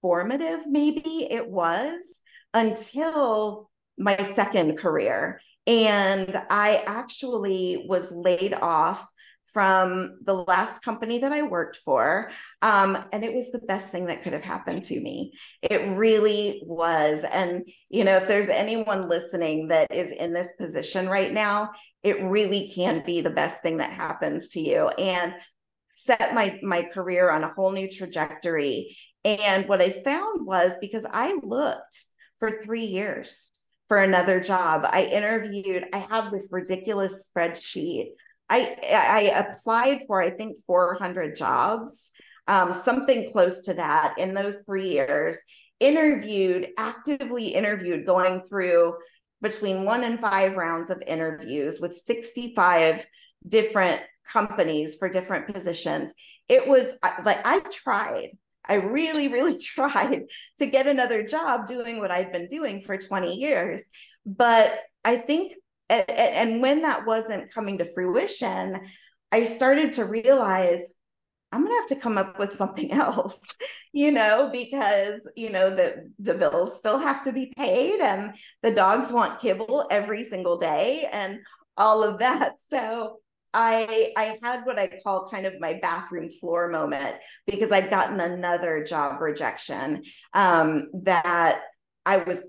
formative 0.00 0.66
maybe 0.66 1.28
it 1.30 1.48
was 1.48 2.20
until 2.52 3.70
my 3.98 4.16
second 4.16 4.76
career. 4.78 5.40
And 5.66 6.36
I 6.50 6.82
actually 6.86 7.86
was 7.88 8.12
laid 8.12 8.54
off 8.54 9.08
from 9.54 10.18
the 10.24 10.34
last 10.34 10.82
company 10.82 11.20
that 11.20 11.32
I 11.32 11.42
worked 11.42 11.78
for. 11.84 12.30
Um, 12.60 12.98
and 13.12 13.24
it 13.24 13.32
was 13.32 13.52
the 13.52 13.60
best 13.60 13.90
thing 13.90 14.06
that 14.06 14.22
could 14.22 14.32
have 14.32 14.42
happened 14.42 14.82
to 14.84 15.00
me. 15.00 15.32
It 15.62 15.96
really 15.96 16.60
was. 16.66 17.24
And, 17.32 17.64
you 17.88 18.02
know, 18.02 18.16
if 18.16 18.26
there's 18.26 18.48
anyone 18.48 19.08
listening 19.08 19.68
that 19.68 19.94
is 19.94 20.10
in 20.10 20.32
this 20.32 20.50
position 20.58 21.08
right 21.08 21.32
now, 21.32 21.70
it 22.02 22.20
really 22.24 22.68
can 22.74 23.04
be 23.06 23.20
the 23.20 23.30
best 23.30 23.62
thing 23.62 23.76
that 23.76 23.92
happens 23.92 24.48
to 24.50 24.60
you. 24.60 24.88
And 24.88 25.34
set 25.96 26.34
my 26.34 26.58
my 26.60 26.82
career 26.82 27.30
on 27.30 27.44
a 27.44 27.52
whole 27.52 27.70
new 27.70 27.88
trajectory 27.88 28.96
and 29.24 29.68
what 29.68 29.80
i 29.80 29.90
found 29.90 30.44
was 30.44 30.74
because 30.80 31.06
i 31.12 31.38
looked 31.44 32.04
for 32.40 32.60
3 32.64 32.80
years 32.80 33.52
for 33.88 33.98
another 33.98 34.40
job. 34.40 34.86
I 34.90 35.04
interviewed, 35.04 35.86
I 35.92 35.98
have 35.98 36.30
this 36.30 36.48
ridiculous 36.50 37.28
spreadsheet. 37.28 38.08
I 38.48 38.76
I 38.92 39.20
applied 39.36 40.02
for 40.06 40.20
I 40.20 40.30
think 40.30 40.58
400 40.66 41.34
jobs, 41.36 42.10
um, 42.46 42.74
something 42.74 43.30
close 43.32 43.62
to 43.62 43.74
that 43.74 44.14
in 44.18 44.34
those 44.34 44.62
three 44.62 44.90
years. 44.90 45.38
Interviewed, 45.80 46.68
actively 46.78 47.48
interviewed, 47.48 48.06
going 48.06 48.42
through 48.42 48.94
between 49.42 49.84
one 49.84 50.04
and 50.04 50.20
five 50.20 50.56
rounds 50.56 50.90
of 50.90 51.02
interviews 51.06 51.80
with 51.80 51.96
65 51.96 53.04
different 53.46 54.00
companies 54.26 54.96
for 54.96 55.08
different 55.08 55.52
positions. 55.52 56.14
It 56.48 56.66
was 56.66 56.96
like 57.24 57.40
I 57.44 57.60
tried. 57.60 58.30
I 58.66 58.74
really, 58.74 59.28
really 59.28 59.58
tried 59.62 60.24
to 60.58 60.66
get 60.66 60.86
another 60.86 61.22
job 61.22 61.66
doing 61.66 61.98
what 61.98 62.10
I'd 62.10 62.32
been 62.32 62.48
doing 62.48 62.80
for 62.80 62.96
20 62.96 63.34
years. 63.34 63.88
But 64.26 64.78
I 65.04 65.16
think, 65.16 65.54
and 65.90 66.62
when 66.62 66.82
that 66.82 67.06
wasn't 67.06 67.52
coming 67.52 67.78
to 67.78 67.84
fruition, 67.84 68.80
I 69.30 69.42
started 69.42 69.94
to 69.94 70.04
realize 70.04 70.94
I'm 71.54 71.62
gonna 71.62 71.74
have 71.76 71.86
to 71.88 71.96
come 71.96 72.18
up 72.18 72.38
with 72.38 72.52
something 72.52 72.90
else, 72.92 73.40
you 73.92 74.10
know, 74.10 74.50
because 74.52 75.28
you 75.36 75.50
know 75.50 75.74
the 75.74 76.10
the 76.18 76.34
bills 76.34 76.78
still 76.78 76.98
have 76.98 77.22
to 77.24 77.32
be 77.32 77.52
paid 77.56 78.00
and 78.00 78.34
the 78.62 78.72
dogs 78.72 79.12
want 79.12 79.40
kibble 79.40 79.86
every 79.90 80.24
single 80.24 80.58
day 80.58 81.08
and 81.12 81.38
all 81.76 82.02
of 82.02 82.18
that. 82.18 82.58
So 82.58 83.20
I 83.54 84.12
I 84.16 84.38
had 84.42 84.64
what 84.64 84.78
I 84.78 84.98
call 85.02 85.30
kind 85.30 85.46
of 85.46 85.60
my 85.60 85.78
bathroom 85.80 86.28
floor 86.28 86.68
moment 86.68 87.16
because 87.46 87.72
I'd 87.72 87.90
gotten 87.90 88.20
another 88.20 88.84
job 88.84 89.20
rejection 89.20 90.02
um, 90.34 90.90
that 91.04 91.62
I 92.04 92.18
was 92.18 92.44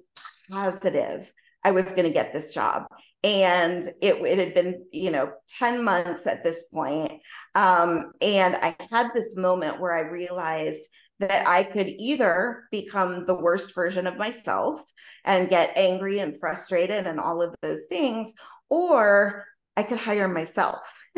positive 0.49 1.31
I 1.65 1.71
was 1.71 1.85
going 1.85 2.03
to 2.03 2.11
get 2.11 2.31
this 2.31 2.53
job. 2.53 2.85
And 3.23 3.83
it, 3.99 4.21
it 4.23 4.37
had 4.37 4.53
been, 4.53 4.85
you 4.91 5.09
know, 5.09 5.31
10 5.57 5.83
months 5.83 6.27
at 6.27 6.43
this 6.43 6.67
point. 6.71 7.13
Um, 7.55 8.11
and 8.21 8.55
I 8.55 8.75
had 8.91 9.11
this 9.13 9.35
moment 9.35 9.81
where 9.81 9.91
I 9.91 10.01
realized 10.01 10.87
that 11.17 11.47
I 11.47 11.63
could 11.63 11.87
either 11.87 12.65
become 12.71 13.25
the 13.25 13.33
worst 13.33 13.73
version 13.73 14.05
of 14.05 14.17
myself 14.17 14.81
and 15.23 15.49
get 15.49 15.75
angry 15.75 16.19
and 16.19 16.39
frustrated 16.39 17.07
and 17.07 17.19
all 17.19 17.41
of 17.41 17.55
those 17.63 17.85
things, 17.89 18.31
or 18.69 19.45
I 19.77 19.83
could 19.83 19.97
hire 19.97 20.27
myself 20.27 20.99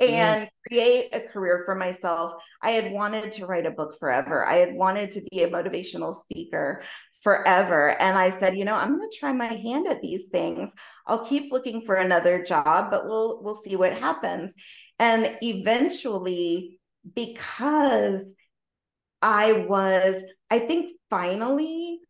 and 0.00 0.48
create 0.68 1.14
a 1.14 1.20
career 1.20 1.62
for 1.64 1.74
myself. 1.74 2.34
I 2.62 2.70
had 2.70 2.92
wanted 2.92 3.32
to 3.32 3.46
write 3.46 3.66
a 3.66 3.70
book 3.70 3.98
forever. 3.98 4.44
I 4.44 4.56
had 4.56 4.74
wanted 4.74 5.12
to 5.12 5.22
be 5.30 5.42
a 5.42 5.48
motivational 5.48 6.14
speaker 6.14 6.82
forever. 7.22 7.96
And 8.00 8.18
I 8.18 8.28
said, 8.30 8.56
you 8.56 8.66
know, 8.66 8.74
I'm 8.74 8.96
going 8.96 9.08
to 9.10 9.18
try 9.18 9.32
my 9.32 9.46
hand 9.46 9.86
at 9.86 10.02
these 10.02 10.28
things. 10.28 10.74
I'll 11.06 11.24
keep 11.24 11.50
looking 11.50 11.80
for 11.80 11.94
another 11.94 12.42
job, 12.42 12.90
but 12.90 13.06
we'll 13.06 13.42
we'll 13.42 13.54
see 13.54 13.76
what 13.76 13.94
happens. 13.94 14.54
And 14.98 15.36
eventually 15.42 16.78
because 17.14 18.36
I 19.22 19.52
was 19.52 20.22
I 20.50 20.58
think 20.58 20.92
finally 21.08 22.00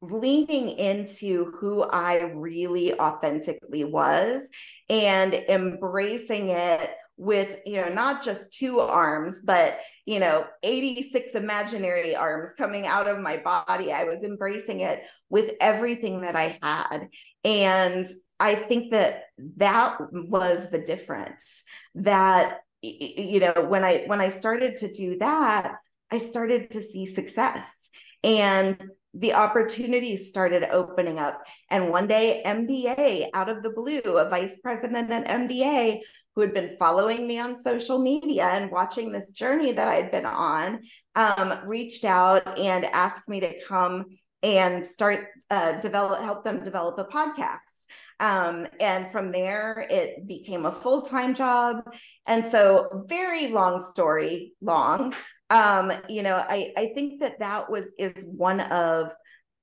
leaning 0.00 0.70
into 0.78 1.46
who 1.52 1.82
I 1.82 2.32
really 2.34 2.98
authentically 2.98 3.84
was 3.84 4.48
and 4.88 5.34
embracing 5.34 6.50
it 6.50 6.90
with 7.18 7.60
you 7.66 7.76
know 7.76 7.88
not 7.88 8.24
just 8.24 8.52
two 8.52 8.78
arms 8.78 9.40
but 9.44 9.80
you 10.06 10.20
know 10.20 10.46
86 10.62 11.34
imaginary 11.34 12.14
arms 12.14 12.50
coming 12.56 12.86
out 12.86 13.08
of 13.08 13.20
my 13.20 13.38
body. 13.38 13.92
I 13.92 14.04
was 14.04 14.22
embracing 14.22 14.80
it 14.80 15.02
with 15.28 15.52
everything 15.60 16.20
that 16.22 16.36
i 16.36 16.56
had. 16.62 17.08
And 17.44 18.06
i 18.38 18.54
think 18.54 18.92
that 18.92 19.24
that 19.56 19.98
was 20.12 20.70
the 20.70 20.78
difference 20.78 21.64
that 21.96 22.60
you 22.82 23.40
know 23.40 23.66
when 23.68 23.82
i 23.82 24.04
when 24.06 24.20
i 24.20 24.28
started 24.28 24.76
to 24.76 24.92
do 24.92 25.18
that 25.18 25.74
i 26.12 26.18
started 26.18 26.70
to 26.70 26.80
see 26.80 27.04
success. 27.04 27.90
And 28.24 28.90
the 29.14 29.32
opportunities 29.32 30.28
started 30.28 30.64
opening 30.70 31.18
up. 31.18 31.42
And 31.70 31.90
one 31.90 32.06
day, 32.06 32.42
MDA 32.44 33.28
out 33.34 33.48
of 33.48 33.62
the 33.62 33.70
blue, 33.70 34.00
a 34.00 34.28
vice 34.28 34.58
president 34.58 35.10
at 35.10 35.26
MDA 35.26 36.00
who 36.34 36.42
had 36.42 36.54
been 36.54 36.76
following 36.78 37.26
me 37.26 37.38
on 37.38 37.58
social 37.58 37.98
media 37.98 38.44
and 38.44 38.70
watching 38.70 39.10
this 39.10 39.32
journey 39.32 39.72
that 39.72 39.88
I 39.88 39.94
had 39.94 40.10
been 40.10 40.26
on, 40.26 40.80
um, 41.14 41.58
reached 41.66 42.04
out 42.04 42.58
and 42.58 42.84
asked 42.86 43.28
me 43.28 43.40
to 43.40 43.58
come 43.66 44.04
and 44.42 44.86
start 44.86 45.28
uh, 45.50 45.80
develop, 45.80 46.20
help 46.20 46.44
them 46.44 46.62
develop 46.62 46.98
a 46.98 47.04
podcast. 47.04 47.86
Um, 48.20 48.66
and 48.80 49.10
from 49.10 49.32
there, 49.32 49.86
it 49.90 50.26
became 50.26 50.66
a 50.66 50.72
full 50.72 51.02
time 51.02 51.34
job. 51.34 51.82
And 52.26 52.44
so, 52.44 53.04
very 53.08 53.48
long 53.48 53.82
story, 53.82 54.52
long 54.60 55.14
um 55.50 55.92
you 56.08 56.22
know 56.22 56.36
i 56.48 56.72
i 56.76 56.86
think 56.94 57.20
that 57.20 57.38
that 57.38 57.70
was 57.70 57.92
is 57.98 58.24
one 58.26 58.60
of 58.60 59.12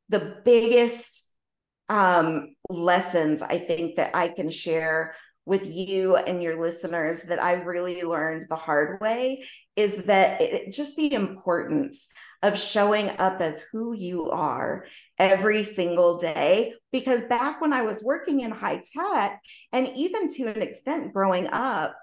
the 0.09 0.37
biggest 0.43 1.31
um 1.89 2.55
lessons 2.69 3.41
i 3.41 3.57
think 3.57 3.95
that 3.95 4.15
i 4.15 4.27
can 4.27 4.49
share 4.49 5.15
with 5.45 5.65
you 5.67 6.15
and 6.15 6.41
your 6.41 6.59
listeners 6.59 7.23
that 7.23 7.39
i've 7.39 7.67
really 7.67 8.01
learned 8.01 8.47
the 8.49 8.55
hard 8.55 8.99
way 8.99 9.43
is 9.75 9.97
that 10.03 10.41
it, 10.41 10.73
just 10.73 10.95
the 10.95 11.13
importance 11.13 12.07
of 12.45 12.59
showing 12.59 13.09
up 13.17 13.41
as 13.41 13.63
who 13.71 13.93
you 13.93 14.29
are 14.29 14.85
every 15.17 15.63
single 15.63 16.17
day. 16.17 16.73
Because 16.91 17.23
back 17.23 17.59
when 17.59 17.73
i 17.73 17.81
was 17.81 18.03
working 18.03 18.41
in 18.41 18.51
high 18.51 18.81
tech 18.93 19.41
and 19.73 19.89
even 19.95 20.27
to 20.29 20.43
an 20.47 20.61
extent 20.61 21.11
growing 21.11 21.47
up 21.51 21.95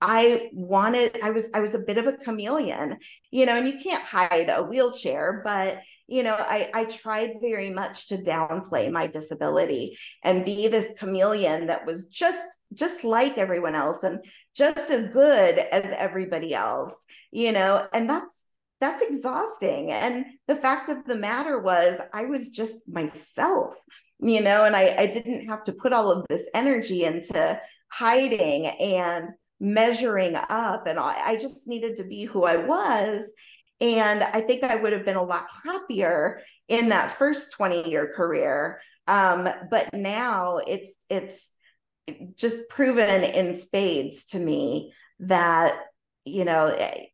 I 0.00 0.48
wanted, 0.52 1.18
I 1.22 1.30
was, 1.30 1.48
I 1.52 1.60
was 1.60 1.74
a 1.74 1.78
bit 1.78 1.98
of 1.98 2.06
a 2.06 2.14
chameleon, 2.14 2.96
you 3.30 3.44
know, 3.44 3.56
and 3.56 3.68
you 3.68 3.78
can't 3.82 4.04
hide 4.04 4.48
a 4.48 4.62
wheelchair, 4.62 5.42
but, 5.44 5.82
you 6.06 6.22
know, 6.22 6.34
I, 6.38 6.70
I 6.72 6.84
tried 6.84 7.34
very 7.42 7.70
much 7.70 8.08
to 8.08 8.16
downplay 8.16 8.90
my 8.90 9.06
disability 9.06 9.98
and 10.24 10.44
be 10.44 10.68
this 10.68 10.94
chameleon 10.98 11.66
that 11.66 11.84
was 11.84 12.08
just, 12.08 12.60
just 12.72 13.04
like 13.04 13.36
everyone 13.36 13.74
else 13.74 14.02
and 14.02 14.24
just 14.54 14.90
as 14.90 15.10
good 15.10 15.58
as 15.58 15.92
everybody 15.96 16.54
else, 16.54 17.04
you 17.30 17.52
know, 17.52 17.86
and 17.92 18.08
that's, 18.08 18.46
that's 18.80 19.02
exhausting. 19.02 19.92
And 19.92 20.24
the 20.48 20.56
fact 20.56 20.88
of 20.88 21.04
the 21.04 21.16
matter 21.16 21.58
was 21.58 22.00
I 22.14 22.24
was 22.24 22.48
just 22.48 22.88
myself, 22.88 23.74
you 24.18 24.40
know, 24.40 24.64
and 24.64 24.74
I, 24.74 24.94
I 24.96 25.06
didn't 25.06 25.46
have 25.48 25.64
to 25.64 25.74
put 25.74 25.92
all 25.92 26.10
of 26.10 26.26
this 26.28 26.48
energy 26.54 27.04
into 27.04 27.60
hiding 27.88 28.66
and 28.66 29.28
measuring 29.60 30.36
up 30.36 30.86
and 30.86 30.98
I, 30.98 31.20
I 31.24 31.36
just 31.36 31.68
needed 31.68 31.96
to 31.96 32.04
be 32.04 32.24
who 32.24 32.44
I 32.44 32.56
was. 32.56 33.32
And 33.80 34.22
I 34.22 34.40
think 34.40 34.62
I 34.62 34.76
would 34.76 34.92
have 34.92 35.04
been 35.04 35.16
a 35.16 35.22
lot 35.22 35.46
happier 35.64 36.40
in 36.68 36.90
that 36.90 37.12
first 37.12 37.52
20 37.52 37.88
year 37.88 38.12
career. 38.14 38.80
Um, 39.06 39.48
but 39.70 39.90
now 39.92 40.58
it's 40.58 40.96
it's 41.08 41.52
just 42.36 42.68
proven 42.68 43.22
in 43.24 43.54
spades 43.54 44.26
to 44.26 44.38
me 44.38 44.92
that 45.20 45.74
you 46.24 46.44
know 46.44 46.66
eh, 46.66 47.04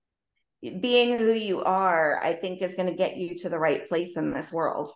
being 0.81 1.19
who 1.19 1.33
you 1.33 1.63
are 1.63 2.23
i 2.23 2.33
think 2.33 2.63
is 2.63 2.75
going 2.75 2.89
to 2.89 2.95
get 2.95 3.17
you 3.17 3.35
to 3.37 3.49
the 3.49 3.59
right 3.59 3.89
place 3.89 4.17
in 4.17 4.33
this 4.33 4.53
world 4.53 4.93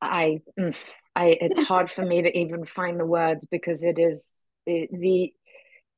i 0.00 0.40
mm, 0.58 0.74
i 1.16 1.36
it's 1.40 1.60
hard 1.60 1.90
for 1.90 2.04
me 2.04 2.22
to 2.22 2.38
even 2.38 2.64
find 2.64 2.98
the 2.98 3.06
words 3.06 3.46
because 3.46 3.82
it 3.84 3.98
is 3.98 4.48
it, 4.66 4.88
the 4.92 5.32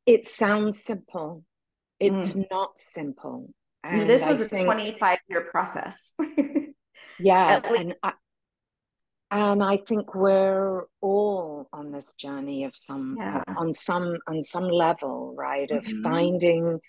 it 0.07 0.27
sounds 0.27 0.83
simple. 0.83 1.45
It's 2.01 2.35
mm. 2.35 2.45
not 2.51 2.79
simple. 2.79 3.51
And 3.83 4.09
this 4.09 4.27
was 4.27 4.41
I 4.41 4.45
a 4.45 4.49
think, 4.49 4.67
25 4.67 5.19
year 5.29 5.43
process. 5.51 6.15
yeah. 7.19 7.61
And 7.65 7.95
I, 8.03 8.13
and 9.31 9.63
I 9.63 9.77
think 9.77 10.15
we're 10.15 10.85
all 11.01 11.69
on 11.73 11.91
this 11.91 12.15
journey 12.15 12.65
of 12.65 12.75
some 12.75 13.17
yeah. 13.19 13.43
on 13.57 13.73
some 13.75 14.19
on 14.27 14.43
some 14.43 14.69
level, 14.69 15.35
right? 15.37 15.71
Of 15.71 15.85
mm-hmm. 15.85 16.03
finding 16.03 16.81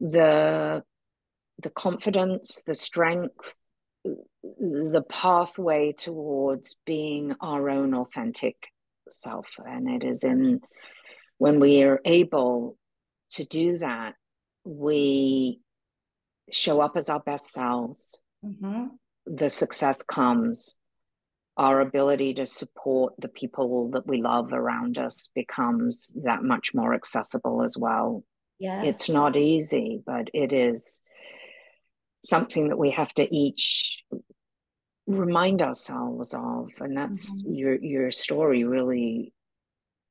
the 0.00 0.82
the 1.62 1.70
confidence, 1.70 2.62
the 2.66 2.74
strength, 2.74 3.54
the 4.04 5.04
pathway 5.08 5.92
towards 5.92 6.76
being 6.86 7.34
our 7.40 7.68
own 7.68 7.94
authentic 7.94 8.56
self. 9.10 9.46
And 9.58 9.88
it 9.88 10.04
is 10.04 10.24
in 10.24 10.60
when 11.38 11.60
we 11.60 11.82
are 11.82 12.00
able 12.04 12.76
to 13.30 13.44
do 13.44 13.78
that, 13.78 14.14
we 14.64 15.60
show 16.50 16.80
up 16.80 16.96
as 16.96 17.08
our 17.08 17.20
best 17.20 17.52
selves. 17.52 18.20
Mm-hmm. 18.44 18.86
The 19.26 19.48
success 19.48 20.02
comes. 20.02 20.76
Our 21.56 21.80
ability 21.80 22.34
to 22.34 22.46
support 22.46 23.14
the 23.18 23.28
people 23.28 23.90
that 23.90 24.06
we 24.06 24.22
love 24.22 24.52
around 24.52 24.98
us 24.98 25.30
becomes 25.34 26.14
that 26.22 26.42
much 26.42 26.72
more 26.74 26.94
accessible 26.94 27.62
as 27.62 27.76
well. 27.76 28.22
Yes. 28.60 28.84
It's 28.86 29.08
not 29.08 29.36
easy, 29.36 30.00
but 30.04 30.30
it 30.34 30.52
is 30.52 31.02
something 32.24 32.68
that 32.68 32.78
we 32.78 32.90
have 32.90 33.12
to 33.14 33.34
each 33.34 34.04
remind 35.06 35.62
ourselves 35.62 36.34
of. 36.34 36.70
And 36.80 36.96
that's 36.96 37.44
mm-hmm. 37.44 37.54
your 37.54 37.74
your 37.74 38.10
story 38.10 38.64
really 38.64 39.32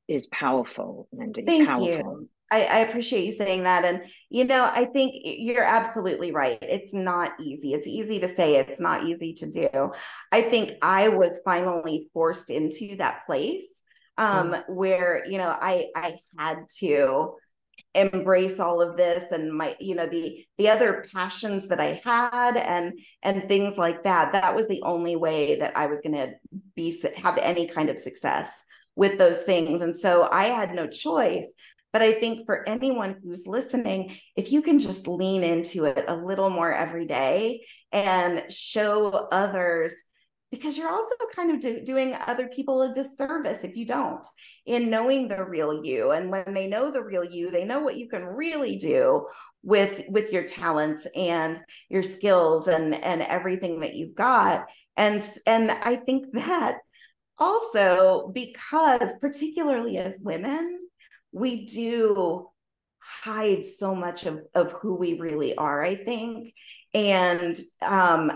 is 0.08 0.28
powerful, 0.28 1.08
Mindy. 1.12 1.44
Thank 1.44 1.68
powerful. 1.68 1.88
you. 1.88 2.30
I, 2.50 2.64
I, 2.66 2.78
appreciate 2.80 3.26
you 3.26 3.32
saying 3.34 3.64
that. 3.64 3.84
And, 3.84 4.04
you 4.30 4.46
know, 4.46 4.70
I 4.72 4.86
think 4.86 5.16
you're 5.22 5.64
absolutely 5.64 6.32
right. 6.32 6.58
It's 6.62 6.94
not 6.94 7.34
easy. 7.42 7.74
It's 7.74 7.88
easy 7.88 8.20
to 8.20 8.28
say, 8.28 8.56
it's 8.56 8.80
not 8.80 9.04
easy 9.04 9.34
to 9.34 9.52
do. 9.52 9.92
I 10.32 10.44
think 10.44 10.74
I 10.82 11.10
was 11.10 11.42
finally 11.44 12.10
forced 12.14 12.50
into 12.50 12.96
that 12.98 13.26
place 13.26 13.84
um, 14.18 14.54
mm. 14.54 14.64
where, 14.70 15.24
you 15.30 15.38
know, 15.38 15.56
I, 15.60 15.88
I 15.94 16.16
had 16.40 16.60
to 16.80 17.34
embrace 17.94 18.60
all 18.60 18.82
of 18.82 18.98
this 18.98 19.32
and 19.32 19.56
my 19.56 19.76
you 19.80 19.96
know 19.96 20.06
the 20.06 20.46
the 20.58 20.70
other 20.70 21.06
passions 21.14 21.68
that 21.68 21.80
i 21.80 22.00
had 22.04 22.58
and 22.58 22.94
and 23.24 23.48
things 23.48 23.78
like 23.78 24.04
that 24.04 24.32
that 24.34 24.56
was 24.56 24.68
the 24.68 24.82
only 24.84 25.16
way 25.16 25.58
that 25.58 25.76
i 25.76 25.88
was 25.88 26.02
going 26.02 26.14
to 26.14 26.32
be 26.76 27.00
have 27.16 27.38
any 27.38 27.68
kind 27.68 27.90
of 27.90 27.98
success 27.98 28.64
with 28.98 29.18
those 29.18 29.44
things. 29.44 29.82
And 29.82 29.96
so 29.96 30.28
I 30.32 30.46
had 30.46 30.76
no 30.76 30.88
choice 30.88 31.54
But 31.94 32.02
I 32.02 32.14
think 32.14 32.46
for 32.46 32.68
anyone 32.68 33.16
who's 33.24 33.48
listening, 33.48 34.18
if 34.36 34.52
you 34.52 34.62
can 34.62 34.80
just 34.80 35.08
lean 35.08 35.44
into 35.44 35.86
it 35.86 36.06
a 36.08 36.16
little 36.16 36.50
more 36.50 36.72
every 36.72 37.06
day 37.06 37.66
and 37.92 38.44
show 38.52 39.08
others 39.32 39.94
because 40.52 40.78
you're 40.78 40.90
also 40.90 41.16
kind 41.36 41.52
of 41.52 41.60
do, 41.60 41.84
doing 41.84 42.16
other 42.26 42.48
people 42.48 42.82
a 42.82 42.94
disservice 42.94 43.64
if 43.64 43.76
you 43.76 43.86
don't 43.86 44.26
in 44.66 44.90
knowing 44.90 45.28
the 45.28 45.44
real 45.44 45.84
you 45.84 46.12
and 46.12 46.32
when 46.32 46.54
they 46.54 46.68
know 46.68 46.90
the 46.92 47.04
real 47.04 47.24
you 47.24 47.52
they 47.52 47.66
know 47.66 47.80
what 47.82 47.98
you 47.98 48.08
can 48.08 48.24
really 48.24 48.78
do 48.78 49.26
with 49.64 50.04
with 50.10 50.32
your 50.32 50.44
talents 50.44 51.06
and 51.16 51.60
your 51.90 52.04
skills 52.04 52.68
and 52.68 52.94
and 53.04 53.22
everything 53.24 53.82
that 53.82 53.96
you've 53.96 54.16
got 54.16 54.68
and 54.96 55.22
and 55.46 55.70
i 55.72 55.96
think 55.96 56.26
that 56.34 56.78
also 57.40 58.32
because 58.34 59.14
particularly 59.20 59.98
as 59.98 60.20
women 60.24 60.80
we 61.32 61.66
do 61.66 62.48
hide 63.00 63.66
so 63.66 63.96
much 63.96 64.26
of 64.26 64.44
of 64.54 64.72
who 64.74 64.96
we 64.96 65.20
really 65.20 65.56
are 65.56 65.82
i 65.82 65.96
think. 65.96 66.54
And 66.94 67.58
um 67.82 68.32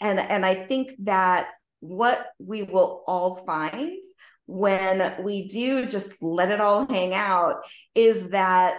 and 0.00 0.18
and 0.18 0.44
i 0.44 0.54
think 0.54 0.92
that 1.04 1.48
what 1.80 2.26
we 2.38 2.62
will 2.62 3.02
all 3.06 3.36
find 3.36 3.98
when 4.46 5.22
we 5.22 5.48
do 5.48 5.86
just 5.86 6.22
let 6.22 6.50
it 6.50 6.60
all 6.60 6.86
hang 6.86 7.14
out 7.14 7.64
is 7.94 8.30
that 8.30 8.78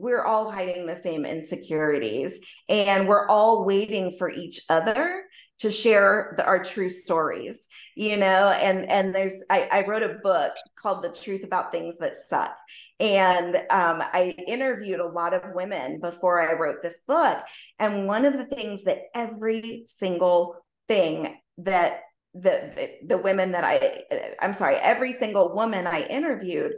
we're 0.00 0.24
all 0.24 0.50
hiding 0.50 0.86
the 0.86 0.94
same 0.94 1.24
insecurities 1.24 2.40
and 2.68 3.08
we're 3.08 3.26
all 3.28 3.64
waiting 3.64 4.14
for 4.18 4.30
each 4.30 4.60
other 4.68 5.24
to 5.58 5.70
share 5.70 6.34
the, 6.36 6.46
our 6.46 6.62
true 6.62 6.90
stories 6.90 7.68
you 7.98 8.16
know? 8.16 8.50
And 8.50 8.88
and 8.88 9.12
there's 9.12 9.42
I, 9.50 9.68
I 9.72 9.84
wrote 9.84 10.04
a 10.04 10.20
book 10.22 10.52
called 10.76 11.02
the 11.02 11.08
truth 11.08 11.42
about 11.42 11.72
things 11.72 11.98
that 11.98 12.16
suck. 12.16 12.56
And 13.00 13.56
um, 13.56 14.00
i 14.00 14.36
interviewed 14.46 15.00
a 15.00 15.06
lot 15.06 15.34
of 15.34 15.42
women 15.52 16.00
before 16.00 16.40
i 16.40 16.52
wrote 16.54 16.80
this 16.82 17.00
book. 17.08 17.38
And 17.80 18.06
one 18.06 18.24
of 18.24 18.34
the 18.34 18.44
things 18.44 18.84
that 18.84 18.98
every 19.14 19.84
single 19.88 20.64
thing 20.86 21.38
that 21.58 22.02
the, 22.34 22.72
the 22.76 23.16
the 23.16 23.18
women 23.18 23.52
that 23.52 23.64
i 23.64 24.04
i'm 24.40 24.52
sorry 24.52 24.76
every 24.76 25.12
single 25.12 25.54
woman 25.54 25.86
i 25.86 26.06
interviewed 26.08 26.72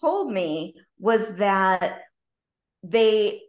told 0.00 0.32
me 0.32 0.74
was 0.98 1.34
that 1.36 2.02
they 2.82 3.42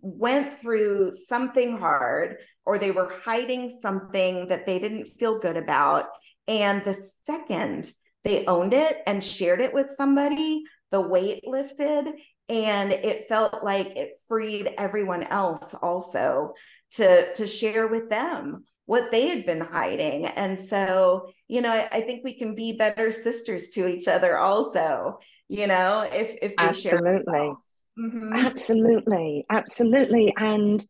went 0.00 0.58
through 0.58 1.14
something 1.14 1.78
hard 1.78 2.38
or 2.64 2.78
they 2.78 2.90
were 2.90 3.12
hiding 3.24 3.70
something 3.70 4.48
that 4.48 4.66
they 4.66 4.78
didn't 4.78 5.06
feel 5.18 5.38
good 5.38 5.56
about. 5.56 6.06
And 6.48 6.84
the 6.84 6.94
second 6.94 7.90
they 8.24 8.46
owned 8.46 8.72
it 8.72 9.02
and 9.06 9.22
shared 9.22 9.60
it 9.60 9.74
with 9.74 9.90
somebody, 9.90 10.62
the 10.90 11.00
weight 11.00 11.46
lifted 11.46 12.14
and 12.48 12.92
it 12.92 13.28
felt 13.28 13.64
like 13.64 13.96
it 13.96 14.18
freed 14.28 14.74
everyone 14.76 15.22
else 15.24 15.74
also 15.80 16.54
to 16.90 17.32
to 17.34 17.46
share 17.46 17.86
with 17.86 18.10
them 18.10 18.64
what 18.86 19.10
they 19.10 19.28
had 19.28 19.46
been 19.46 19.60
hiding. 19.60 20.26
And 20.26 20.58
so 20.58 21.32
you 21.48 21.62
know 21.62 21.70
I, 21.70 21.88
I, 21.90 22.00
think 22.02 22.22
we 22.24 22.34
can 22.34 22.54
be 22.54 22.72
better 22.72 23.10
sisters 23.10 23.70
to 23.70 23.88
each 23.88 24.08
other 24.08 24.36
also 24.36 25.18
you 25.48 25.66
know 25.66 26.06
if 26.12 26.36
if 26.42 26.50
we 26.50 26.56
absolutely. 26.58 27.24
share 27.24 27.56
Mm-hmm. 27.98 28.32
Absolutely, 28.32 29.46
absolutely, 29.50 30.34
and 30.36 30.84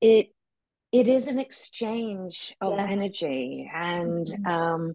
it 0.00 0.28
it 0.92 1.06
is 1.06 1.28
an 1.28 1.38
exchange 1.38 2.54
of 2.60 2.76
yes. 2.76 2.88
energy, 2.90 3.70
and 3.72 4.26
mm-hmm. 4.26 4.46
um, 4.46 4.94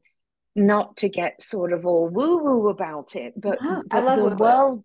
not 0.56 0.98
to 0.98 1.10
get 1.10 1.42
sort 1.42 1.72
of 1.72 1.86
all 1.86 2.10
woo 2.10 2.38
woo 2.38 2.70
about 2.70 3.16
it, 3.16 3.34
but, 3.40 3.60
oh, 3.62 3.84
but 3.90 4.16
the 4.16 4.36
world. 4.36 4.84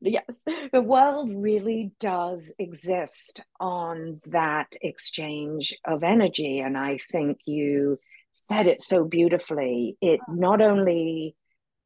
Yes, 0.00 0.44
the 0.72 0.80
world 0.80 1.32
really 1.34 1.90
does 1.98 2.52
exist 2.56 3.42
on 3.58 4.20
that 4.26 4.68
exchange 4.80 5.76
of 5.84 6.04
energy, 6.04 6.60
and 6.60 6.78
I 6.78 6.98
think 6.98 7.38
you 7.46 7.98
said 8.30 8.68
it 8.68 8.80
so 8.80 9.04
beautifully. 9.04 9.96
It 10.00 10.20
oh. 10.28 10.34
not 10.34 10.60
only 10.60 11.34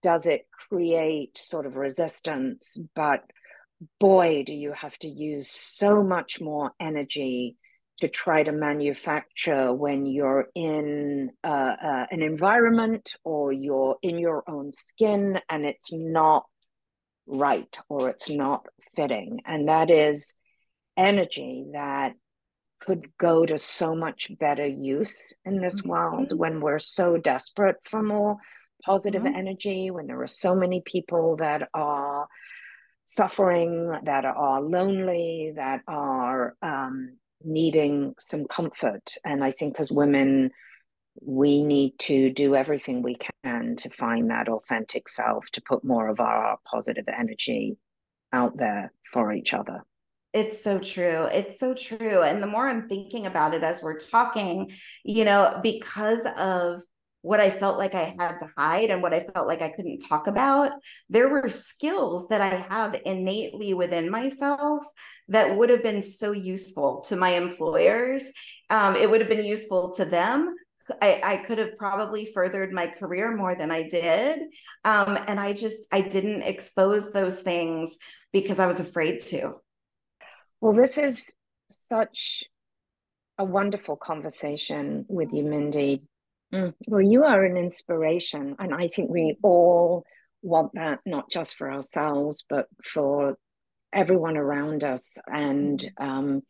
does 0.03 0.27
it 0.27 0.47
create 0.51 1.39
sort 1.39 1.65
of 1.65 1.77
resistance, 1.77 2.77
but 2.95 3.23
boy, 3.99 4.45
do 4.45 4.55
you 4.55 4.73
have 4.73 4.99
to 4.99 5.09
use 5.09 5.51
so 5.51 6.03
much 6.03 6.41
more 6.41 6.73
energy 6.81 7.57
to 7.99 8.09
try 8.09 8.43
to 8.43 8.53
manufacture 8.53 9.73
when 9.73 10.07
you're 10.07 10.49
in 10.55 11.31
uh, 11.45 11.47
uh, 11.47 12.07
an 12.11 12.23
environment 12.23 13.15
or 13.23 13.53
you're 13.53 13.97
in 14.03 14.19
your 14.19 14.43
own 14.49 14.73
skin 14.73 15.39
and 15.49 15.65
it's 15.65 15.93
not 15.93 16.45
right 17.27 17.79
or 17.89 18.09
it's 18.09 18.29
not 18.29 18.67
fitting. 18.97 19.41
And 19.47 19.69
that 19.69 19.91
is 19.91 20.35
energy 20.97 21.67
that 21.73 22.15
could 22.81 23.07
go 23.19 23.47
to 23.47 23.57
so 23.57 23.95
much 23.95 24.33
better 24.39 24.67
use 24.67 25.33
in 25.45 25.61
this 25.61 25.81
mm-hmm. 25.81 25.91
world 25.91 26.33
when 26.37 26.61
we're 26.61 26.81
so 26.81 27.17
desperate 27.17 27.77
for 27.85 28.03
more 28.03 28.39
positive 28.85 29.23
mm-hmm. 29.23 29.37
energy, 29.37 29.91
when 29.91 30.09
there 30.09 30.21
are 30.21 30.27
so 30.27 30.57
many 30.57 30.83
people 30.85 31.37
that 31.37 31.69
are 31.73 32.27
suffering, 33.13 33.93
that 34.05 34.25
are 34.25 34.63
lonely, 34.63 35.53
that 35.55 35.83
are 35.87 36.57
um, 36.63 37.19
needing 37.45 38.15
some 38.19 38.47
comfort. 38.47 39.13
And 39.23 39.45
I 39.45 39.51
think 39.51 39.79
as 39.79 39.93
women, 39.93 40.51
we 41.21 41.63
need 41.63 41.99
to 41.99 42.31
do 42.31 42.57
everything 42.57 43.03
we 43.03 43.19
can 43.45 43.77
to 43.77 43.91
find 43.91 44.31
that 44.31 44.49
authentic 44.49 45.11
self, 45.11 45.45
to 45.53 45.61
put 45.61 45.85
more 45.85 46.09
of 46.09 46.21
our 46.21 46.57
positive 46.65 47.05
energy 47.07 47.77
out 48.33 48.57
there 48.57 48.95
for 49.13 49.31
each 49.31 49.53
other. 49.53 49.83
It's 50.33 50.65
so 50.65 50.79
true. 50.79 51.29
It's 51.31 51.61
so 51.61 51.75
true. 51.75 52.23
And 52.23 52.43
the 52.43 52.47
more 52.47 52.67
I'm 52.67 52.89
thinking 52.89 53.27
about 53.27 53.53
it 53.53 53.63
as 53.63 53.83
we're 53.83 53.99
talking, 53.99 54.73
you 55.05 55.27
know, 55.27 55.61
because 55.63 56.27
of 56.39 56.81
what 57.23 57.41
I 57.41 57.51
felt 57.51 57.79
like 57.79 57.95
I 57.95 58.15
had 58.19 58.39
to 58.39 58.51
hide 58.57 58.91
and 58.91 59.01
what 59.01 59.15
I 59.15 59.21
felt 59.21 59.47
like 59.47 59.63
I 59.63 59.69
couldn't 59.69 60.01
talk 60.01 60.27
about. 60.27 60.73
There 61.09 61.29
were 61.29 61.49
skills 61.49 62.29
that 62.29 62.41
I 62.41 62.49
have 62.49 63.01
innately 63.05 63.75
within 63.75 64.11
myself 64.11 64.85
that 65.29 65.57
would 65.57 65.71
have 65.71 65.83
been 65.83 66.03
so 66.03 66.33
useful 66.33 67.03
to 67.09 67.17
my 67.17 67.31
employers. 67.31 68.31
Um, 68.71 68.97
it 68.97 69.09
would 69.09 69.21
have 69.21 69.31
been 69.31 69.45
useful 69.45 69.95
to 69.95 70.05
them. 70.05 70.55
I, 71.01 71.21
I, 71.25 71.37
could 71.37 71.59
have 71.59 71.79
probably 71.79 72.27
furthered 72.27 72.73
my 72.73 72.89
career 72.89 73.35
more 73.37 73.55
than 73.55 73.71
I 73.71 73.85
did. 73.85 74.41
Um, 74.85 75.17
and 75.29 75.39
I 75.39 75.53
just, 75.53 75.87
I 75.93 76.01
didn't 76.01 76.43
expose 76.43 77.13
those 77.13 77.41
things 77.41 77.97
because 78.33 78.59
I 78.59 78.67
was 78.67 78.81
afraid 78.81 79.21
to. 79.27 79.55
Well, 80.61 80.73
this 80.73 80.99
is 80.99 81.37
such 81.71 82.45
a 83.39 83.45
wonderful 83.45 83.97
conversation 83.97 85.07
with 85.09 85.33
you, 85.33 85.45
Mindy, 85.45 86.03
Mm. 86.53 86.75
Well, 86.87 87.03
you 87.03 87.25
are 87.25 87.45
an 87.45 87.57
inspiration. 87.57 88.57
And 88.59 88.75
I 88.75 88.89
think 88.89 89.11
we 89.11 89.37
all 89.43 90.05
want 90.43 90.73
that, 90.75 91.01
not 91.07 91.31
just 91.31 91.57
for 91.57 91.73
ourselves, 91.73 92.45
but 92.49 92.67
for 92.85 93.37
everyone 93.93 94.37
around 94.37 94.85
us. 94.85 95.19
And 95.27 95.81
mm. 95.81 96.05
um, 96.05 96.43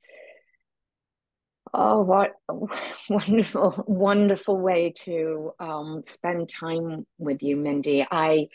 oh, 1.72 2.02
what 2.02 2.32
a 2.48 2.54
wonderful, 3.10 3.84
wonderful 3.86 4.58
way 4.58 4.94
to 5.04 5.52
um, 5.60 6.02
spend 6.04 6.48
time 6.48 7.06
with 7.18 7.42
you, 7.42 7.56
Mindy. 7.56 8.06
I 8.10 8.48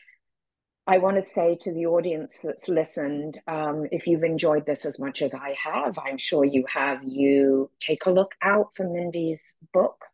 I 0.89 0.99
want 0.99 1.17
to 1.17 1.21
say 1.21 1.57
to 1.61 1.73
the 1.73 1.85
audience 1.87 2.39
that's 2.41 2.69
listened, 2.69 3.41
um, 3.45 3.87
if 3.91 4.07
you've 4.07 4.23
enjoyed 4.23 4.65
this 4.65 4.85
as 4.85 4.99
much 4.99 5.21
as 5.21 5.35
I 5.35 5.53
have, 5.61 5.99
I'm 5.99 6.17
sure 6.17 6.45
you 6.45 6.63
have, 6.73 7.03
you 7.03 7.69
take 7.81 8.05
a 8.05 8.11
look 8.11 8.35
out 8.41 8.73
for 8.73 8.87
Mindy's 8.87 9.57
book, 9.73 10.05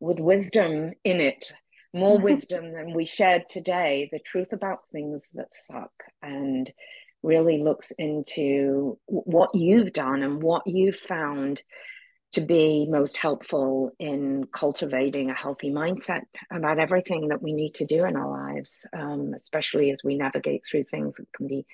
with 0.00 0.18
wisdom 0.18 0.92
in 1.04 1.20
it, 1.20 1.52
more 1.94 2.18
wisdom 2.22 2.72
than 2.72 2.94
we 2.94 3.04
shared 3.04 3.48
today, 3.48 4.08
the 4.12 4.18
truth 4.18 4.52
about 4.52 4.80
things 4.92 5.30
that 5.34 5.52
suck, 5.54 5.92
and 6.22 6.70
really 7.22 7.60
looks 7.60 7.92
into 7.92 8.98
what 9.06 9.54
you've 9.54 9.92
done 9.92 10.22
and 10.22 10.42
what 10.42 10.62
you've 10.66 10.96
found 10.96 11.62
to 12.32 12.40
be 12.40 12.86
most 12.88 13.16
helpful 13.16 13.90
in 13.98 14.44
cultivating 14.52 15.30
a 15.30 15.34
healthy 15.34 15.70
mindset 15.70 16.22
about 16.50 16.78
everything 16.78 17.28
that 17.28 17.42
we 17.42 17.52
need 17.52 17.74
to 17.74 17.84
do 17.84 18.04
in 18.04 18.16
our 18.16 18.30
lives, 18.30 18.86
um, 18.96 19.32
especially 19.34 19.90
as 19.90 20.02
we 20.04 20.16
navigate 20.16 20.62
through 20.64 20.84
things 20.84 21.14
that 21.14 21.26
can 21.34 21.48
be 21.48 21.66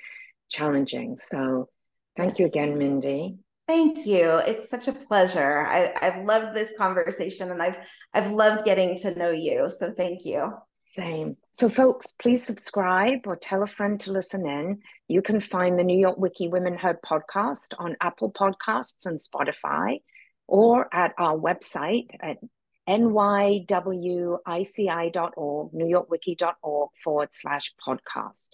challenging. 0.49 1.17
So, 1.19 1.69
thank 2.17 2.39
yes. 2.39 2.39
you 2.39 2.47
again, 2.47 2.79
Mindy. 2.79 3.37
Thank 3.67 4.07
you. 4.07 4.37
It's 4.47 4.69
such 4.69 4.87
a 4.87 4.93
pleasure. 4.93 5.67
I, 5.67 5.93
I've 6.01 6.25
loved 6.25 6.55
this 6.55 6.73
conversation 6.79 7.51
and 7.51 7.61
I've 7.61 7.79
I've 8.15 8.31
loved 8.31 8.65
getting 8.65 8.97
to 8.99 9.15
know 9.19 9.31
you. 9.31 9.69
So 9.69 9.93
thank 9.93 10.25
you. 10.25 10.53
Same. 10.79 11.37
So, 11.51 11.69
folks, 11.69 12.13
please 12.13 12.45
subscribe 12.45 13.27
or 13.27 13.35
tell 13.35 13.65
a 13.65 13.67
friend 13.67 13.99
to 14.01 14.13
listen 14.13 14.47
in. 14.47 14.79
You 15.09 15.21
can 15.21 15.41
find 15.41 15.77
the 15.77 15.83
New 15.83 15.99
York 15.99 16.17
Wiki 16.17 16.47
Women 16.47 16.79
Heard 16.79 17.03
podcast 17.03 17.75
on 17.77 17.97
Apple 18.01 18.31
Podcasts 18.31 19.05
and 19.05 19.19
Spotify 19.19 20.01
or 20.47 20.89
at 20.95 21.13
our 21.19 21.37
website 21.37 22.11
at 22.21 22.37
nywici.org, 22.89 23.67
newyorkwiki.org 25.73 26.91
forward 27.03 27.29
slash 27.33 27.75
podcast. 27.85 28.51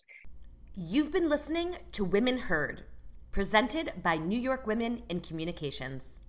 You've 0.74 1.12
been 1.12 1.28
listening 1.28 1.76
to 1.92 2.02
Women 2.02 2.38
Heard, 2.38 2.84
presented 3.32 3.94
by 4.02 4.18
New 4.18 4.38
York 4.38 4.66
Women 4.66 5.02
in 5.08 5.18
Communications. 5.20 6.20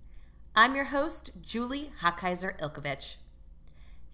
I'm 0.56 0.74
your 0.74 0.86
host, 0.86 1.32
Julie 1.42 1.90
Hochheiser 2.00 2.58
Ilkovich. 2.58 3.18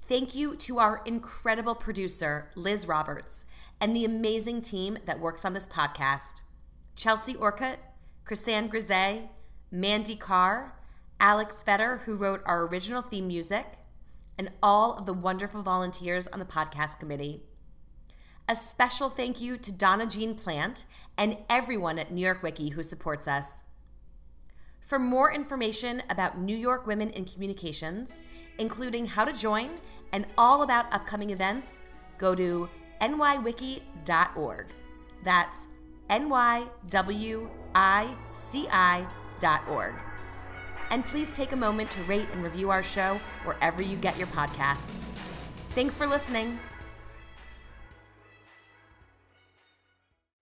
Thank 0.08 0.34
you 0.34 0.56
to 0.56 0.80
our 0.80 1.00
incredible 1.06 1.76
producer, 1.76 2.50
Liz 2.56 2.88
Roberts, 2.88 3.46
and 3.80 3.94
the 3.94 4.04
amazing 4.04 4.60
team 4.60 4.98
that 5.04 5.20
works 5.20 5.44
on 5.44 5.52
this 5.52 5.68
podcast 5.68 6.40
Chelsea 6.96 7.36
Orcutt, 7.36 7.78
Chrisanne 8.24 8.68
Grisey, 8.68 9.28
Mandy 9.70 10.16
Carr, 10.16 10.74
Alex 11.20 11.62
Fetter, 11.62 11.98
who 11.98 12.16
wrote 12.16 12.42
our 12.44 12.66
original 12.66 13.02
theme 13.02 13.28
music, 13.28 13.74
and 14.36 14.50
all 14.60 14.94
of 14.94 15.06
the 15.06 15.14
wonderful 15.14 15.62
volunteers 15.62 16.26
on 16.26 16.40
the 16.40 16.44
podcast 16.44 16.98
committee. 16.98 17.44
A 18.50 18.54
special 18.56 19.08
thank 19.08 19.40
you 19.40 19.56
to 19.56 19.72
Donna 19.72 20.06
Jean 20.08 20.34
Plant 20.34 20.84
and 21.16 21.38
everyone 21.48 22.00
at 22.00 22.10
New 22.10 22.20
York 22.20 22.42
Wiki 22.42 22.70
who 22.70 22.82
supports 22.82 23.28
us. 23.28 23.62
For 24.80 24.98
more 24.98 25.32
information 25.32 26.02
about 26.10 26.36
New 26.36 26.56
York 26.56 26.84
Women 26.84 27.10
in 27.10 27.26
Communications, 27.26 28.20
including 28.58 29.06
how 29.06 29.24
to 29.24 29.32
join 29.32 29.70
and 30.12 30.26
all 30.36 30.62
about 30.64 30.92
upcoming 30.92 31.30
events, 31.30 31.82
go 32.18 32.34
to 32.34 32.68
nywici.org. 33.00 34.66
That's 35.22 35.68
nywici.org. 36.08 36.74
And 40.90 41.06
please 41.06 41.36
take 41.36 41.52
a 41.52 41.56
moment 41.56 41.90
to 41.92 42.02
rate 42.02 42.26
and 42.32 42.42
review 42.42 42.70
our 42.70 42.82
show 42.82 43.20
wherever 43.44 43.80
you 43.80 43.96
get 43.96 44.18
your 44.18 44.26
podcasts. 44.26 45.06
Thanks 45.70 45.96
for 45.96 46.08
listening. 46.08 46.58